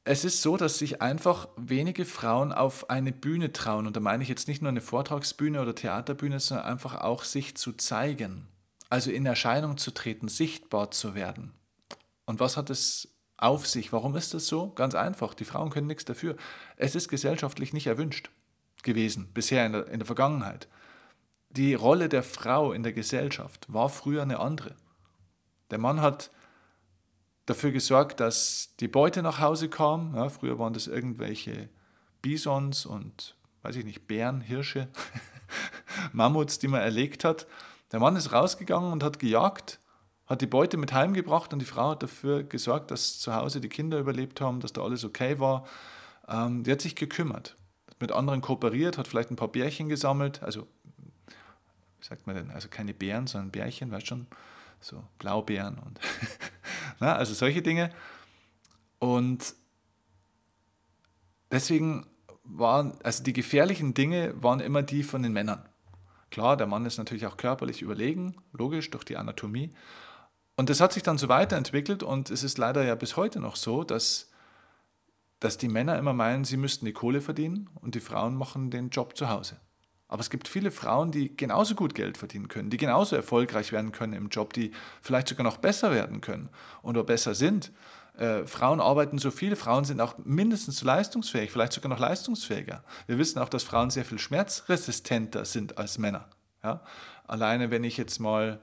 [0.04, 3.86] es ist so, dass sich einfach wenige Frauen auf eine Bühne trauen.
[3.86, 7.56] Und da meine ich jetzt nicht nur eine Vortragsbühne oder Theaterbühne, sondern einfach auch sich
[7.56, 8.46] zu zeigen.
[8.90, 11.52] Also in Erscheinung zu treten, sichtbar zu werden.
[12.26, 13.92] Und was hat es auf sich?
[13.92, 14.70] Warum ist das so?
[14.70, 16.36] Ganz einfach, die Frauen können nichts dafür.
[16.76, 18.30] Es ist gesellschaftlich nicht erwünscht
[18.82, 20.68] gewesen, bisher in der, in der Vergangenheit.
[21.48, 24.74] Die Rolle der Frau in der Gesellschaft war früher eine andere.
[25.70, 26.30] Der Mann hat
[27.46, 30.14] dafür gesorgt, dass die Beute nach Hause kam.
[30.14, 31.68] Ja, früher waren das irgendwelche
[32.22, 34.88] Bisons und, weiß ich nicht, Bären, Hirsche,
[36.12, 37.46] Mammuts, die man erlegt hat.
[37.92, 39.78] Der Mann ist rausgegangen und hat gejagt,
[40.26, 43.68] hat die Beute mit heimgebracht und die Frau hat dafür gesorgt, dass zu Hause die
[43.68, 45.66] Kinder überlebt haben, dass da alles okay war.
[46.28, 47.56] Ähm, die hat sich gekümmert,
[47.88, 50.66] hat mit anderen kooperiert, hat vielleicht ein paar Bärchen gesammelt, also,
[51.26, 54.26] wie sagt man denn, also keine Bären, sondern Bärchen, weißt schon,
[54.84, 55.98] so Blaubeeren und
[57.00, 57.90] Na, also solche Dinge.
[58.98, 59.54] Und
[61.50, 62.06] deswegen
[62.44, 65.66] waren, also die gefährlichen Dinge waren immer die von den Männern.
[66.30, 69.74] Klar, der Mann ist natürlich auch körperlich überlegen, logisch, durch die Anatomie.
[70.56, 73.56] Und das hat sich dann so weiterentwickelt und es ist leider ja bis heute noch
[73.56, 74.30] so, dass,
[75.40, 78.90] dass die Männer immer meinen, sie müssten die Kohle verdienen und die Frauen machen den
[78.90, 79.56] Job zu Hause.
[80.08, 83.92] Aber es gibt viele Frauen, die genauso gut Geld verdienen können, die genauso erfolgreich werden
[83.92, 86.50] können im Job, die vielleicht sogar noch besser werden können
[86.82, 87.72] oder besser sind.
[88.16, 92.84] Äh, Frauen arbeiten so viel, Frauen sind auch mindestens leistungsfähig, vielleicht sogar noch leistungsfähiger.
[93.06, 96.28] Wir wissen auch, dass Frauen sehr viel schmerzresistenter sind als Männer.
[96.62, 96.82] Ja?
[97.26, 98.60] Alleine wenn ich jetzt mal,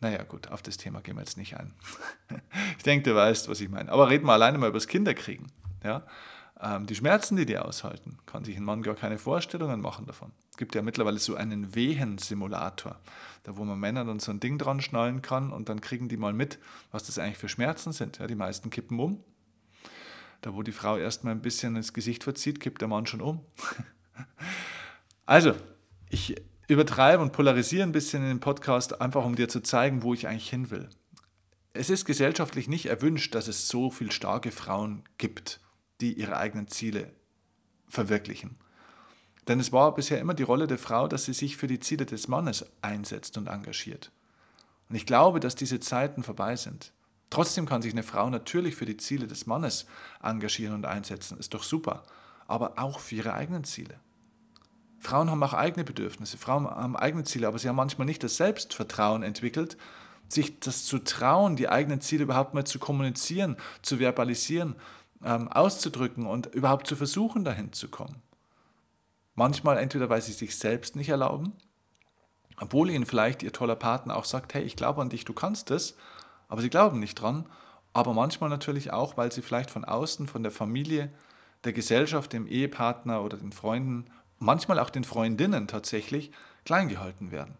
[0.00, 1.74] naja gut, auf das Thema gehen wir jetzt nicht ein.
[2.76, 3.90] ich denke, du weißt, was ich meine.
[3.90, 5.50] Aber reden wir alleine mal über das Kinderkriegen.
[5.82, 6.06] Ja?
[6.60, 10.32] Ähm, die Schmerzen, die die aushalten, kann sich ein Mann gar keine Vorstellungen machen davon.
[10.50, 13.00] Es gibt ja mittlerweile so einen Wehensimulator,
[13.42, 16.16] da wo man Männer dann so ein Ding dran schnallen kann und dann kriegen die
[16.16, 16.58] mal mit,
[16.92, 18.18] was das eigentlich für Schmerzen sind.
[18.18, 19.22] Ja, die meisten kippen um.
[20.42, 23.40] Da wo die Frau erstmal ein bisschen ins Gesicht verzieht, kippt der Mann schon um.
[25.26, 25.54] also,
[26.08, 26.36] ich
[26.68, 30.28] übertreibe und polarisiere ein bisschen in dem Podcast, einfach um dir zu zeigen, wo ich
[30.28, 30.88] eigentlich hin will.
[31.72, 35.60] Es ist gesellschaftlich nicht erwünscht, dass es so viele starke Frauen gibt,
[36.00, 37.12] die ihre eigenen Ziele
[37.88, 38.56] verwirklichen.
[39.48, 42.06] Denn es war bisher immer die Rolle der Frau, dass sie sich für die Ziele
[42.06, 44.10] des Mannes einsetzt und engagiert.
[44.88, 46.92] Und ich glaube, dass diese Zeiten vorbei sind.
[47.30, 49.86] Trotzdem kann sich eine Frau natürlich für die Ziele des Mannes
[50.22, 52.04] engagieren und einsetzen, ist doch super,
[52.46, 53.98] aber auch für ihre eigenen Ziele.
[55.00, 58.36] Frauen haben auch eigene Bedürfnisse, Frauen haben eigene Ziele, aber sie haben manchmal nicht das
[58.36, 59.76] Selbstvertrauen entwickelt,
[60.28, 64.76] sich das zu trauen, die eigenen Ziele überhaupt mal zu kommunizieren, zu verbalisieren,
[65.24, 68.22] ähm, auszudrücken und überhaupt zu versuchen, dahin zu kommen.
[69.34, 71.52] Manchmal entweder, weil sie sich selbst nicht erlauben,
[72.58, 75.70] obwohl ihnen vielleicht ihr toller Partner auch sagt, hey, ich glaube an dich, du kannst
[75.70, 75.96] es,
[76.48, 77.46] aber sie glauben nicht dran.
[77.92, 81.12] Aber manchmal natürlich auch, weil sie vielleicht von außen, von der Familie,
[81.64, 84.06] der Gesellschaft, dem Ehepartner oder den Freunden
[84.38, 86.30] manchmal auch den Freundinnen tatsächlich
[86.64, 87.56] klein gehalten werden.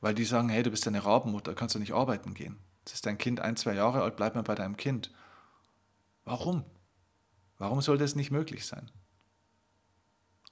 [0.00, 2.58] Weil die sagen, hey, du bist eine Rabenmutter, kannst du nicht arbeiten gehen.
[2.80, 5.10] Jetzt ist dein Kind ein, zwei Jahre alt, bleib mal bei deinem Kind.
[6.26, 6.64] Warum?
[7.56, 8.90] Warum soll das nicht möglich sein?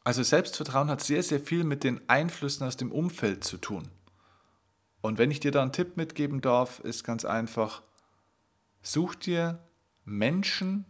[0.04, 3.90] Also Selbstvertrauen hat sehr, sehr viel mit den Einflüssen aus dem Umfeld zu tun.
[5.00, 7.82] Und wenn ich dir da einen Tipp mitgeben darf, ist ganz einfach,
[8.82, 9.58] such dir
[10.04, 10.86] Menschen,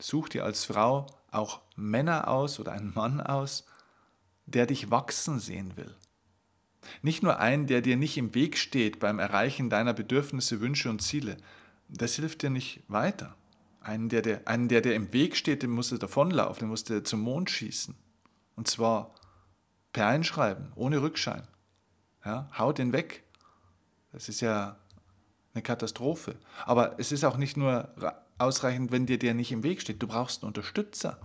[0.00, 3.64] such dir als Frau auch Männer aus oder einen Mann aus,
[4.46, 5.94] der dich wachsen sehen will.
[7.02, 11.02] Nicht nur einen, der dir nicht im Weg steht beim Erreichen deiner Bedürfnisse, Wünsche und
[11.02, 11.36] Ziele.
[11.88, 13.36] Das hilft dir nicht weiter.
[13.84, 16.88] Einen, der, der, einen, der dir im Weg steht, dem musst du davonlaufen, den musst
[16.88, 17.94] du zum Mond schießen.
[18.56, 19.14] Und zwar
[19.92, 21.46] per Einschreiben, ohne Rückschein.
[22.24, 23.24] Ja, hau den weg.
[24.10, 24.78] Das ist ja
[25.52, 26.36] eine Katastrophe.
[26.64, 27.94] Aber es ist auch nicht nur
[28.38, 30.02] ausreichend, wenn dir der nicht im Weg steht.
[30.02, 31.20] Du brauchst einen Unterstützer.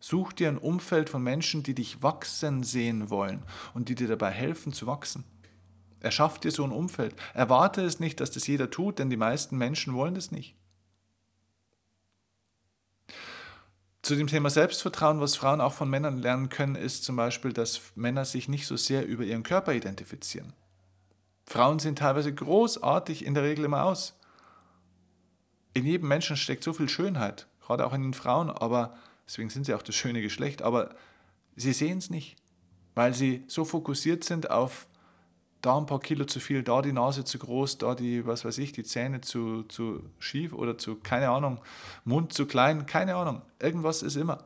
[0.00, 3.42] Such dir ein Umfeld von Menschen, die dich wachsen sehen wollen
[3.74, 5.24] und die dir dabei helfen zu wachsen.
[6.00, 7.14] Erschaff dir so ein Umfeld.
[7.34, 10.56] Erwarte es nicht, dass das jeder tut, denn die meisten Menschen wollen das nicht.
[14.04, 17.80] Zu dem Thema Selbstvertrauen, was Frauen auch von Männern lernen können, ist zum Beispiel, dass
[17.94, 20.52] Männer sich nicht so sehr über ihren Körper identifizieren.
[21.46, 24.20] Frauen sehen teilweise großartig in der Regel immer aus.
[25.72, 28.94] In jedem Menschen steckt so viel Schönheit, gerade auch in den Frauen, aber
[29.26, 30.94] deswegen sind sie auch das schöne Geschlecht, aber
[31.56, 32.36] sie sehen es nicht,
[32.94, 34.86] weil sie so fokussiert sind auf
[35.64, 38.58] da ein paar Kilo zu viel, da die Nase zu groß, da die, was weiß
[38.58, 41.58] ich, die Zähne zu, zu schief oder zu, keine Ahnung,
[42.04, 43.40] Mund zu klein, keine Ahnung.
[43.60, 44.44] Irgendwas ist immer.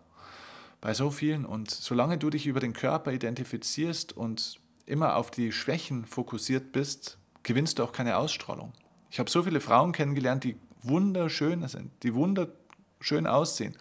[0.81, 1.45] Bei so vielen.
[1.45, 7.19] Und solange du dich über den Körper identifizierst und immer auf die Schwächen fokussiert bist,
[7.43, 8.73] gewinnst du auch keine Ausstrahlung.
[9.11, 13.77] Ich habe so viele Frauen kennengelernt, die wunderschön sind, die wunderschön aussehen,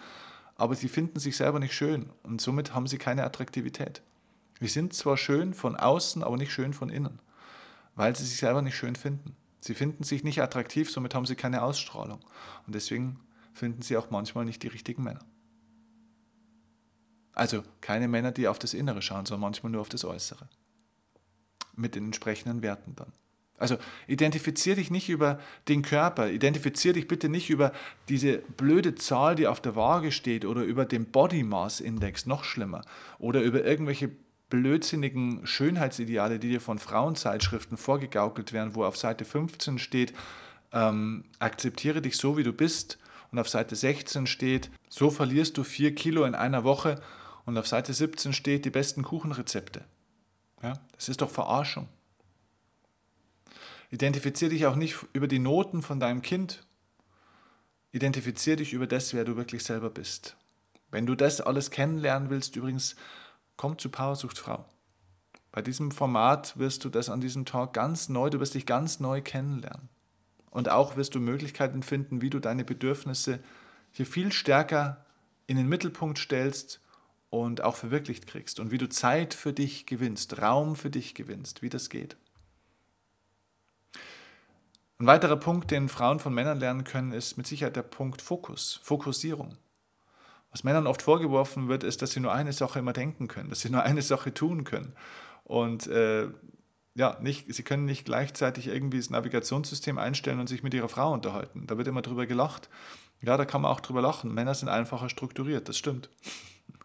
[0.55, 4.01] aber sie finden sich selber nicht schön und somit haben sie keine Attraktivität.
[4.59, 7.19] Wir sind zwar schön von außen, aber nicht schön von innen
[7.97, 9.35] weil sie sich selber nicht schön finden.
[9.59, 12.19] Sie finden sich nicht attraktiv, somit haben sie keine Ausstrahlung.
[12.65, 13.19] Und deswegen
[13.53, 15.25] finden sie auch manchmal nicht die richtigen Männer.
[17.33, 20.47] Also keine Männer, die auf das Innere schauen, sondern manchmal nur auf das Äußere.
[21.75, 23.11] Mit den entsprechenden Werten dann.
[23.57, 27.73] Also identifizier dich nicht über den Körper, identifizier dich bitte nicht über
[28.07, 32.43] diese blöde Zahl, die auf der Waage steht oder über den Body Mass Index, noch
[32.43, 32.83] schlimmer,
[33.17, 34.11] oder über irgendwelche
[34.49, 40.13] blödsinnigen Schönheitsideale, die dir von Frauenzeitschriften vorgegaukelt werden, wo auf Seite 15 steht,
[40.71, 42.97] ähm, akzeptiere dich so, wie du bist,
[43.31, 47.01] und auf Seite 16 steht, so verlierst du vier Kilo in einer Woche,
[47.45, 49.85] und auf Seite 17 steht, die besten Kuchenrezepte.
[50.61, 51.87] Ja, das ist doch Verarschung.
[53.89, 56.65] Identifiziere dich auch nicht über die Noten von deinem Kind.
[57.91, 60.35] Identifiziere dich über das, wer du wirklich selber bist.
[60.91, 62.97] Wenn du das alles kennenlernen willst, übrigens,
[63.57, 64.65] Komm zu Power sucht Frau.
[65.51, 68.99] Bei diesem Format wirst du das an diesem Tag ganz neu, du wirst dich ganz
[68.99, 69.89] neu kennenlernen.
[70.51, 73.39] Und auch wirst du Möglichkeiten finden, wie du deine Bedürfnisse
[73.91, 75.05] hier viel stärker
[75.47, 76.79] in den Mittelpunkt stellst
[77.29, 78.59] und auch verwirklicht kriegst.
[78.59, 82.15] Und wie du Zeit für dich gewinnst, Raum für dich gewinnst, wie das geht.
[84.99, 88.79] Ein weiterer Punkt, den Frauen von Männern lernen können, ist mit Sicherheit der Punkt Fokus,
[88.83, 89.57] Fokussierung.
[90.57, 93.59] Was Männern oft vorgeworfen wird, ist, dass sie nur eine Sache immer denken können, dass
[93.59, 94.93] sie nur eine Sache tun können.
[95.43, 96.29] Und äh,
[96.95, 101.13] ja, nicht, sie können nicht gleichzeitig irgendwie das Navigationssystem einstellen und sich mit ihrer Frau
[101.13, 101.67] unterhalten.
[101.67, 102.71] Da wird immer drüber gelacht.
[103.21, 104.33] Ja, da kann man auch drüber lachen.
[104.33, 106.09] Männer sind einfacher strukturiert, das stimmt.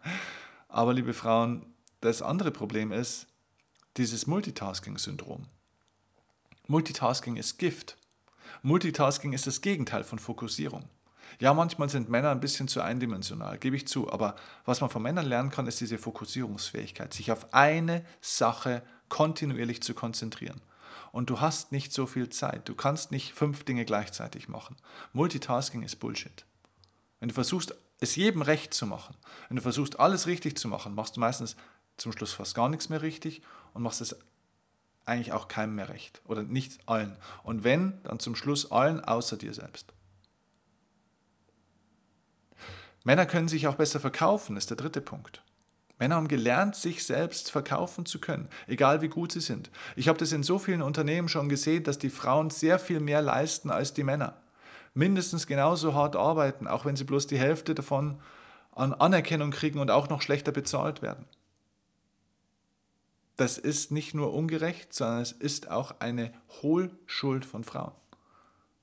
[0.69, 1.65] Aber liebe Frauen,
[2.03, 3.27] das andere Problem ist
[3.97, 5.47] dieses Multitasking-Syndrom.
[6.67, 7.97] Multitasking ist Gift.
[8.61, 10.91] Multitasking ist das Gegenteil von Fokussierung.
[11.43, 14.09] Ja, manchmal sind Männer ein bisschen zu eindimensional, gebe ich zu.
[14.13, 19.83] Aber was man von Männern lernen kann, ist diese Fokussierungsfähigkeit, sich auf eine Sache kontinuierlich
[19.83, 20.61] zu konzentrieren.
[21.11, 22.69] Und du hast nicht so viel Zeit.
[22.69, 24.77] Du kannst nicht fünf Dinge gleichzeitig machen.
[25.15, 26.47] Multitasking ist Bullshit.
[27.19, 29.17] Wenn du versuchst, es jedem recht zu machen,
[29.49, 31.57] wenn du versuchst, alles richtig zu machen, machst du meistens
[31.97, 33.43] zum Schluss fast gar nichts mehr richtig
[33.75, 34.17] und machst es
[35.07, 37.17] eigentlich auch keinem mehr recht oder nicht allen.
[37.43, 39.93] Und wenn, dann zum Schluss allen außer dir selbst.
[43.05, 45.43] Männer können sich auch besser verkaufen, ist der dritte Punkt.
[45.99, 49.71] Männer haben gelernt, sich selbst verkaufen zu können, egal wie gut sie sind.
[49.95, 53.23] Ich habe das in so vielen Unternehmen schon gesehen, dass die Frauen sehr viel mehr
[53.23, 54.37] leisten als die Männer.
[54.95, 58.21] Mindestens genauso hart arbeiten, auch wenn sie bloß die Hälfte davon
[58.73, 61.25] an Anerkennung kriegen und auch noch schlechter bezahlt werden.
[63.37, 67.93] Das ist nicht nur ungerecht, sondern es ist auch eine Hohlschuld von Frauen.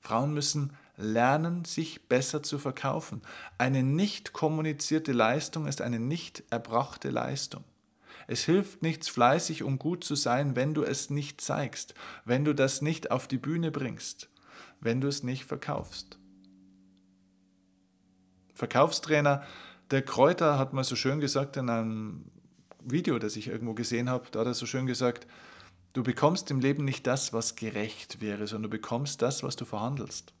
[0.00, 3.22] Frauen müssen lernen, sich besser zu verkaufen.
[3.58, 7.64] Eine nicht kommunizierte Leistung ist eine nicht erbrachte Leistung.
[8.26, 12.54] Es hilft nichts, fleißig und gut zu sein, wenn du es nicht zeigst, wenn du
[12.54, 14.28] das nicht auf die Bühne bringst,
[14.80, 16.18] wenn du es nicht verkaufst.
[18.54, 19.42] Verkaufstrainer
[19.90, 22.30] der Kräuter hat mal so schön gesagt in einem
[22.84, 25.26] Video, das ich irgendwo gesehen habe, da hat er so schön gesagt,
[25.92, 29.64] du bekommst im Leben nicht das, was gerecht wäre, sondern du bekommst das, was du
[29.64, 30.32] verhandelst.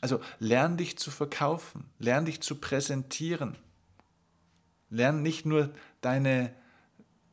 [0.00, 3.56] Also lern dich zu verkaufen, lern dich zu präsentieren.
[4.90, 6.52] Lern nicht nur deine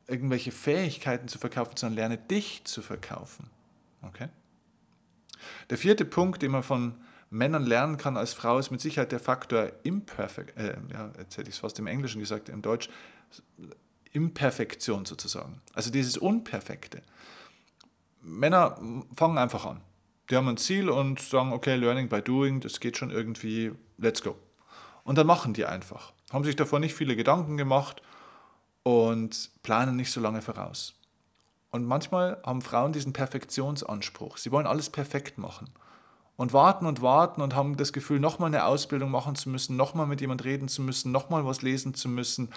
[0.07, 3.49] irgendwelche Fähigkeiten zu verkaufen, sondern lerne dich zu verkaufen.
[4.01, 4.29] Okay?
[5.69, 6.95] Der vierte Punkt, den man von
[7.29, 11.49] Männern lernen kann als Frau, ist mit Sicherheit der Faktor Imperfekt, äh, ja, jetzt hätte
[11.49, 12.89] ich es fast im Englischen gesagt, im Deutsch,
[14.11, 15.61] Imperfektion sozusagen.
[15.73, 17.01] Also dieses Unperfekte.
[18.21, 18.79] Männer
[19.15, 19.81] fangen einfach an.
[20.29, 24.23] Die haben ein Ziel und sagen, okay, Learning by Doing, das geht schon irgendwie, let's
[24.23, 24.35] go.
[25.03, 26.13] Und dann machen die einfach.
[26.31, 28.01] Haben sich davor nicht viele Gedanken gemacht
[28.83, 30.95] und planen nicht so lange voraus.
[31.69, 34.37] Und manchmal haben Frauen diesen Perfektionsanspruch.
[34.37, 35.69] Sie wollen alles perfekt machen
[36.37, 40.07] und warten und warten und haben das Gefühl, nochmal eine Ausbildung machen zu müssen, nochmal
[40.07, 42.49] mit jemand reden zu müssen, nochmal was lesen zu müssen,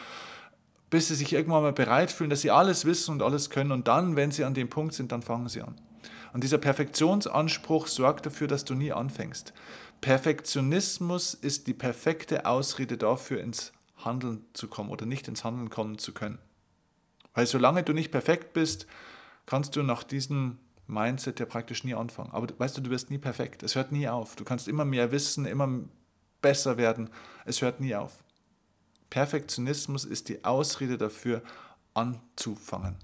[0.90, 3.72] bis sie sich irgendwann mal bereit fühlen, dass sie alles wissen und alles können.
[3.72, 5.74] Und dann, wenn sie an dem Punkt sind, dann fangen sie an.
[6.32, 9.52] Und dieser Perfektionsanspruch sorgt dafür, dass du nie anfängst.
[10.00, 15.98] Perfektionismus ist die perfekte Ausrede dafür, ins Handeln zu kommen oder nicht ins Handeln kommen
[15.98, 16.38] zu können.
[17.34, 18.86] Weil solange du nicht perfekt bist,
[19.46, 22.32] kannst du nach diesem Mindset ja praktisch nie anfangen.
[22.32, 23.62] Aber weißt du, du wirst nie perfekt.
[23.62, 24.36] Es hört nie auf.
[24.36, 25.68] Du kannst immer mehr wissen, immer
[26.40, 27.10] besser werden.
[27.44, 28.24] Es hört nie auf.
[29.10, 31.42] Perfektionismus ist die Ausrede dafür,
[31.94, 32.96] anzufangen.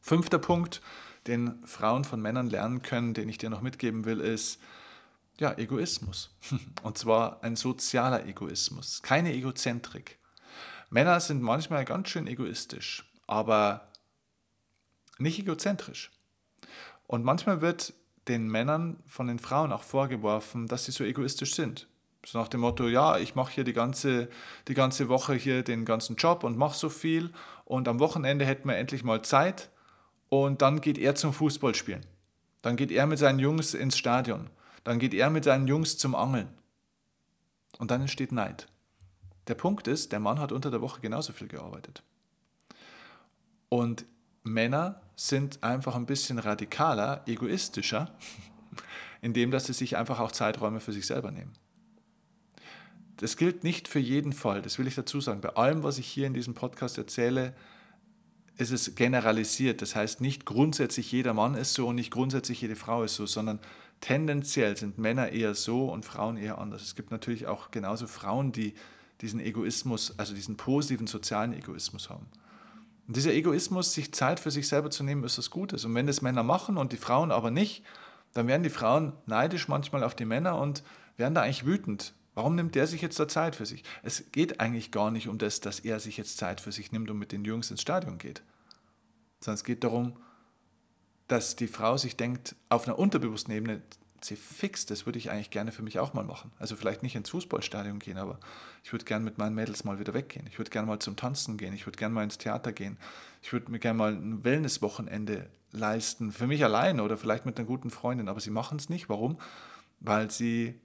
[0.00, 0.82] Fünfter Punkt,
[1.26, 4.60] den Frauen von Männern lernen können, den ich dir noch mitgeben will, ist
[5.38, 6.30] ja Egoismus.
[6.82, 10.18] Und zwar ein sozialer Egoismus, keine Egozentrik.
[10.90, 13.88] Männer sind manchmal ganz schön egoistisch, aber
[15.18, 16.10] nicht egozentrisch.
[17.06, 17.94] Und manchmal wird
[18.28, 21.88] den Männern von den Frauen auch vorgeworfen, dass sie so egoistisch sind.
[22.24, 24.28] So nach dem Motto, ja, ich mache hier die ganze,
[24.68, 27.32] die ganze Woche hier den ganzen Job und mache so viel
[27.64, 29.71] und am Wochenende hätten wir endlich mal Zeit
[30.32, 32.06] und dann geht er zum Fußballspielen.
[32.62, 34.48] Dann geht er mit seinen Jungs ins Stadion.
[34.82, 36.48] Dann geht er mit seinen Jungs zum Angeln.
[37.76, 38.66] Und dann entsteht Neid.
[39.48, 42.02] Der Punkt ist, der Mann hat unter der Woche genauso viel gearbeitet.
[43.68, 44.06] Und
[44.42, 48.16] Männer sind einfach ein bisschen radikaler, egoistischer,
[49.20, 51.52] indem dass sie sich einfach auch Zeiträume für sich selber nehmen.
[53.18, 55.42] Das gilt nicht für jeden Fall, das will ich dazu sagen.
[55.42, 57.54] Bei allem, was ich hier in diesem Podcast erzähle,
[58.56, 59.82] ist es generalisiert.
[59.82, 63.26] Das heißt, nicht grundsätzlich jeder Mann ist so und nicht grundsätzlich jede Frau ist so,
[63.26, 63.58] sondern
[64.00, 66.82] tendenziell sind Männer eher so und Frauen eher anders.
[66.82, 68.74] Es gibt natürlich auch genauso Frauen, die
[69.20, 72.26] diesen Egoismus, also diesen positiven sozialen Egoismus haben.
[73.06, 75.84] Und dieser Egoismus, sich Zeit für sich selber zu nehmen, ist was Gutes.
[75.84, 77.84] Und wenn das Männer machen und die Frauen aber nicht,
[78.32, 80.82] dann werden die Frauen neidisch manchmal auf die Männer und
[81.16, 82.14] werden da eigentlich wütend.
[82.34, 83.84] Warum nimmt der sich jetzt da Zeit für sich?
[84.02, 87.10] Es geht eigentlich gar nicht um das, dass er sich jetzt Zeit für sich nimmt
[87.10, 88.42] und mit den Jungs ins Stadion geht.
[89.40, 90.16] Sondern es geht darum,
[91.28, 93.82] dass die Frau sich denkt, auf einer unterbewussten Ebene,
[94.22, 96.52] sie fix, das würde ich eigentlich gerne für mich auch mal machen.
[96.58, 98.38] Also vielleicht nicht ins Fußballstadion gehen, aber
[98.82, 100.46] ich würde gerne mit meinen Mädels mal wieder weggehen.
[100.46, 101.74] Ich würde gerne mal zum Tanzen gehen.
[101.74, 102.98] Ich würde gerne mal ins Theater gehen.
[103.42, 106.32] Ich würde mir gerne mal ein Wellnesswochenende leisten.
[106.32, 108.28] Für mich allein oder vielleicht mit einer guten Freundin.
[108.28, 109.08] Aber sie machen es nicht.
[109.08, 109.38] Warum?
[110.00, 110.80] Weil sie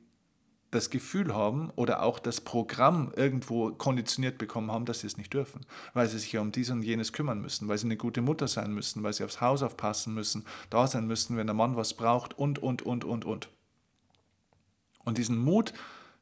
[0.71, 5.33] das Gefühl haben oder auch das Programm irgendwo konditioniert bekommen haben, dass sie es nicht
[5.33, 8.21] dürfen, weil sie sich ja um dies und jenes kümmern müssen, weil sie eine gute
[8.21, 11.77] Mutter sein müssen, weil sie aufs Haus aufpassen müssen, da sein müssen, wenn der Mann
[11.77, 13.49] was braucht und, und, und, und, und.
[15.05, 15.71] Und diesen Mut,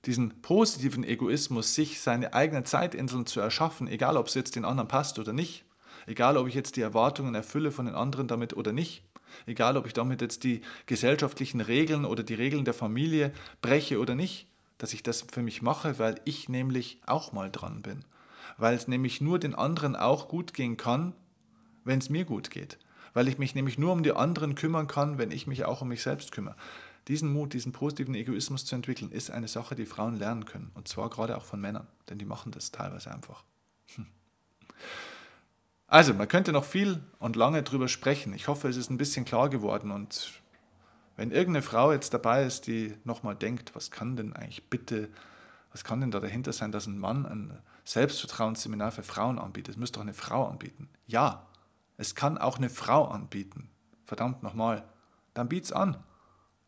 [0.06, 4.88] diesen positiven Egoismus, sich seine eigenen Zeitinseln zu erschaffen, egal ob es jetzt den anderen
[4.88, 5.66] passt oder nicht,
[6.06, 9.04] egal ob ich jetzt die Erwartungen erfülle von den anderen damit oder nicht,
[9.46, 14.16] egal ob ich damit jetzt die gesellschaftlichen Regeln oder die Regeln der Familie breche oder
[14.16, 18.04] nicht, dass ich das für mich mache, weil ich nämlich auch mal dran bin.
[18.58, 21.14] Weil es nämlich nur den anderen auch gut gehen kann,
[21.84, 22.78] wenn es mir gut geht.
[23.14, 25.88] Weil ich mich nämlich nur um die anderen kümmern kann, wenn ich mich auch um
[25.88, 26.56] mich selbst kümmere.
[27.08, 30.72] Diesen Mut, diesen positiven Egoismus zu entwickeln, ist eine Sache, die Frauen lernen können.
[30.74, 33.44] Und zwar gerade auch von Männern, denn die machen das teilweise einfach.
[33.96, 34.08] Hm.
[35.88, 38.34] Also, man könnte noch viel und lange drüber sprechen.
[38.34, 39.92] Ich hoffe, es ist ein bisschen klar geworden.
[39.92, 40.32] Und
[41.16, 45.10] wenn irgendeine Frau jetzt dabei ist, die nochmal denkt, was kann denn eigentlich bitte,
[45.72, 49.76] was kann denn da dahinter sein, dass ein Mann ein Selbstvertrauensseminar für Frauen anbietet?
[49.76, 50.90] Es müsste doch eine Frau anbieten.
[51.06, 51.46] Ja,
[51.98, 53.70] es kann auch eine Frau anbieten.
[54.06, 54.84] Verdammt nochmal.
[55.34, 56.04] Dann biet's an.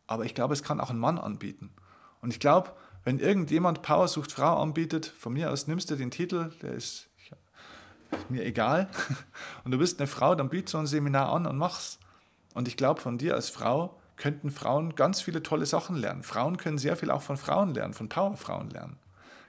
[0.06, 1.70] aber ich glaube, es kann auch ein Mann anbieten.
[2.20, 2.72] Und ich glaube,
[3.04, 7.08] wenn irgendjemand Power sucht Frau anbietet, von mir aus nimmst du den Titel, der ist,
[8.10, 8.88] ist mir egal,
[9.64, 11.98] und du bist eine Frau, dann biet so ein Seminar an und mach's.
[12.54, 16.22] Und ich glaube, von dir als Frau könnten Frauen ganz viele tolle Sachen lernen.
[16.22, 18.98] Frauen können sehr viel auch von Frauen lernen, von Powerfrauen lernen.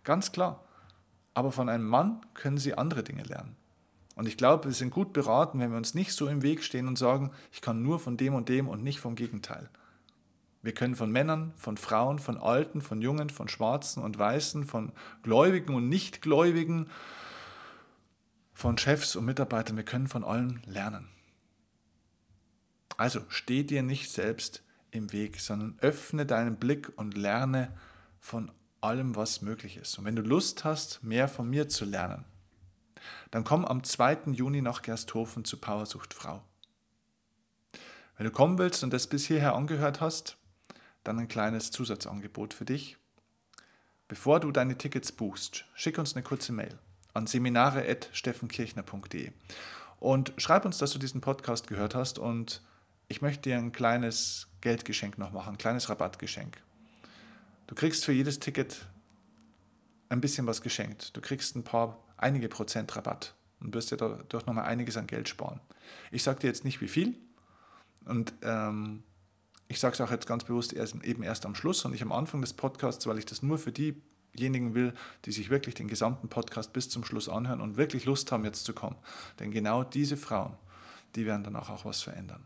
[0.03, 0.63] Ganz klar.
[1.33, 3.55] Aber von einem Mann können sie andere Dinge lernen.
[4.15, 6.87] Und ich glaube, wir sind gut beraten, wenn wir uns nicht so im Weg stehen
[6.87, 9.69] und sagen, ich kann nur von dem und dem und nicht vom Gegenteil.
[10.61, 14.91] Wir können von Männern, von Frauen, von Alten, von Jungen, von Schwarzen und Weißen, von
[15.23, 16.89] Gläubigen und Nichtgläubigen,
[18.59, 21.07] von Chefs und Mitarbeitern, wir können von allen lernen.
[22.97, 27.73] Also steh dir nicht selbst im Weg, sondern öffne deinen Blick und lerne
[28.19, 28.51] von
[28.81, 29.97] allem, was möglich ist.
[29.97, 32.25] Und wenn du Lust hast, mehr von mir zu lernen,
[33.31, 34.31] dann komm am 2.
[34.33, 36.43] Juni nach Gersthofen zu Powersucht Frau.
[38.17, 40.35] Wenn du kommen willst und das bis hierher angehört hast,
[41.05, 42.97] dann ein kleines Zusatzangebot für dich.
[44.09, 46.77] Bevor du deine Tickets buchst, schick uns eine kurze Mail
[47.13, 49.31] an seminare.steffenkirchner.de
[49.99, 52.61] und schreib uns, dass du diesen Podcast gehört hast und
[53.07, 56.61] ich möchte dir ein kleines Geldgeschenk noch machen, ein kleines Rabattgeschenk.
[57.67, 58.85] Du kriegst für jedes Ticket
[60.09, 61.15] ein bisschen was geschenkt.
[61.15, 65.29] Du kriegst ein paar, einige Prozent Rabatt und wirst dir dadurch nochmal einiges an Geld
[65.29, 65.59] sparen.
[66.11, 67.17] Ich sage dir jetzt nicht wie viel
[68.05, 69.03] und ähm,
[69.67, 72.11] ich sage es auch jetzt ganz bewusst erst, eben erst am Schluss und nicht am
[72.11, 73.71] Anfang des Podcasts, weil ich das nur für
[74.33, 74.93] diejenigen will,
[75.25, 78.65] die sich wirklich den gesamten Podcast bis zum Schluss anhören und wirklich Lust haben, jetzt
[78.65, 78.95] zu kommen.
[79.39, 80.55] Denn genau diese Frauen,
[81.15, 82.45] die werden dann auch, auch was verändern.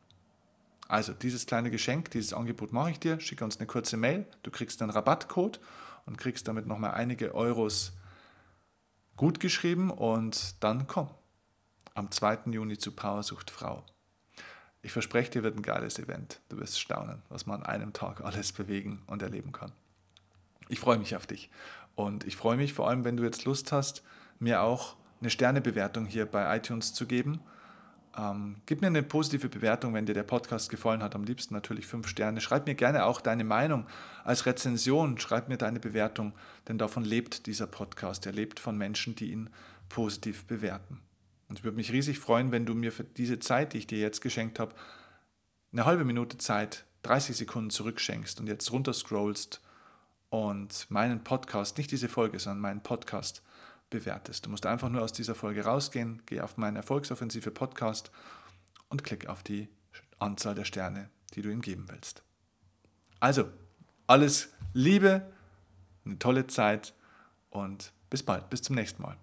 [0.87, 4.51] Also dieses kleine Geschenk, dieses Angebot mache ich dir, schicke uns eine kurze Mail, du
[4.51, 5.59] kriegst einen Rabattcode
[6.05, 7.93] und kriegst damit nochmal einige Euros
[9.15, 11.09] gut geschrieben und dann komm
[11.95, 12.51] am 2.
[12.51, 13.83] Juni zu Powersucht Frau.
[14.81, 16.41] Ich verspreche dir, wird ein geiles Event.
[16.49, 19.71] Du wirst staunen, was man an einem Tag alles bewegen und erleben kann.
[20.69, 21.49] Ich freue mich auf dich.
[21.95, 24.03] Und ich freue mich vor allem, wenn du jetzt Lust hast,
[24.39, 27.39] mir auch eine Sternebewertung hier bei iTunes zu geben.
[28.15, 31.15] Ähm, gib mir eine positive Bewertung, wenn dir der Podcast gefallen hat.
[31.15, 32.41] Am liebsten natürlich fünf Sterne.
[32.41, 33.87] Schreib mir gerne auch deine Meinung
[34.23, 35.17] als Rezension.
[35.17, 36.33] Schreib mir deine Bewertung,
[36.67, 38.25] denn davon lebt dieser Podcast.
[38.25, 39.49] Er lebt von Menschen, die ihn
[39.89, 40.99] positiv bewerten.
[41.49, 43.99] Und ich würde mich riesig freuen, wenn du mir für diese Zeit, die ich dir
[43.99, 44.75] jetzt geschenkt habe,
[45.71, 49.61] eine halbe Minute Zeit, 30 Sekunden zurückschenkst und jetzt runterscrollst
[50.33, 53.43] und meinen Podcast, nicht diese Folge, sondern meinen Podcast
[53.91, 54.47] bewertest.
[54.47, 58.09] Du musst einfach nur aus dieser Folge rausgehen, geh auf meinen Erfolgsoffensive Podcast
[58.89, 59.69] und klick auf die
[60.17, 62.23] Anzahl der Sterne, die du ihm geben willst.
[63.19, 63.47] Also,
[64.07, 65.31] alles Liebe,
[66.03, 66.95] eine tolle Zeit
[67.51, 69.17] und bis bald, bis zum nächsten Mal.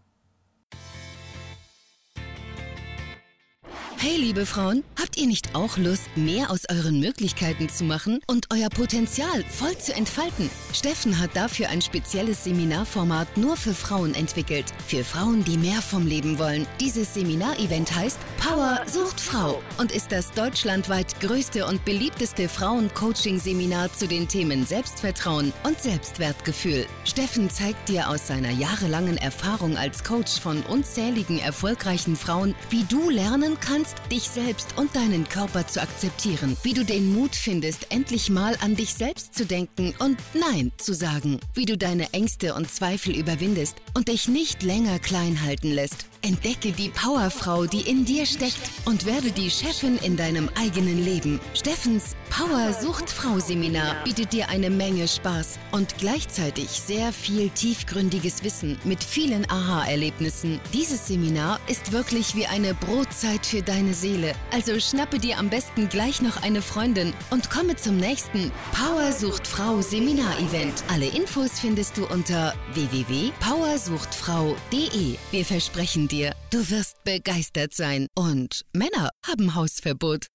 [4.03, 8.47] Hey, liebe Frauen, habt ihr nicht auch Lust, mehr aus euren Möglichkeiten zu machen und
[8.51, 10.49] euer Potenzial voll zu entfalten?
[10.73, 14.65] Steffen hat dafür ein spezielles Seminarformat nur für Frauen entwickelt.
[14.87, 16.67] Für Frauen, die mehr vom Leben wollen.
[16.81, 24.09] Dieses Seminarevent heißt Power sucht Frau und ist das deutschlandweit größte und beliebteste Frauen-Coaching-Seminar zu
[24.09, 26.87] den Themen Selbstvertrauen und Selbstwertgefühl.
[27.05, 33.11] Steffen zeigt dir aus seiner jahrelangen Erfahrung als Coach von unzähligen erfolgreichen Frauen, wie du
[33.11, 37.91] lernen kannst, lernst, dich selbst und deinen Körper zu akzeptieren, wie du den Mut findest,
[37.91, 42.55] endlich mal an dich selbst zu denken und Nein zu sagen, wie du deine Ängste
[42.55, 46.07] und Zweifel überwindest und dich nicht länger klein halten lässt.
[46.23, 51.41] Entdecke die Powerfrau, die in dir steckt und werde die Chefin in deinem eigenen Leben.
[51.55, 58.45] Steffens Power Sucht Frau Seminar bietet dir eine Menge Spaß und gleichzeitig sehr viel tiefgründiges
[58.45, 60.61] Wissen mit vielen Aha-Erlebnissen.
[60.73, 64.35] Dieses Seminar ist wirklich wie eine Brotzeit für deine Seele.
[64.53, 69.45] Also schnappe dir am besten gleich noch eine Freundin und komme zum nächsten Power Sucht
[69.47, 70.85] Frau Seminar Event.
[70.89, 75.17] Alle Infos findest du unter www.powersuchtfrau.de.
[75.31, 78.07] Wir versprechen dir, du wirst begeistert sein.
[78.17, 80.27] Und Männer haben Hausverbot.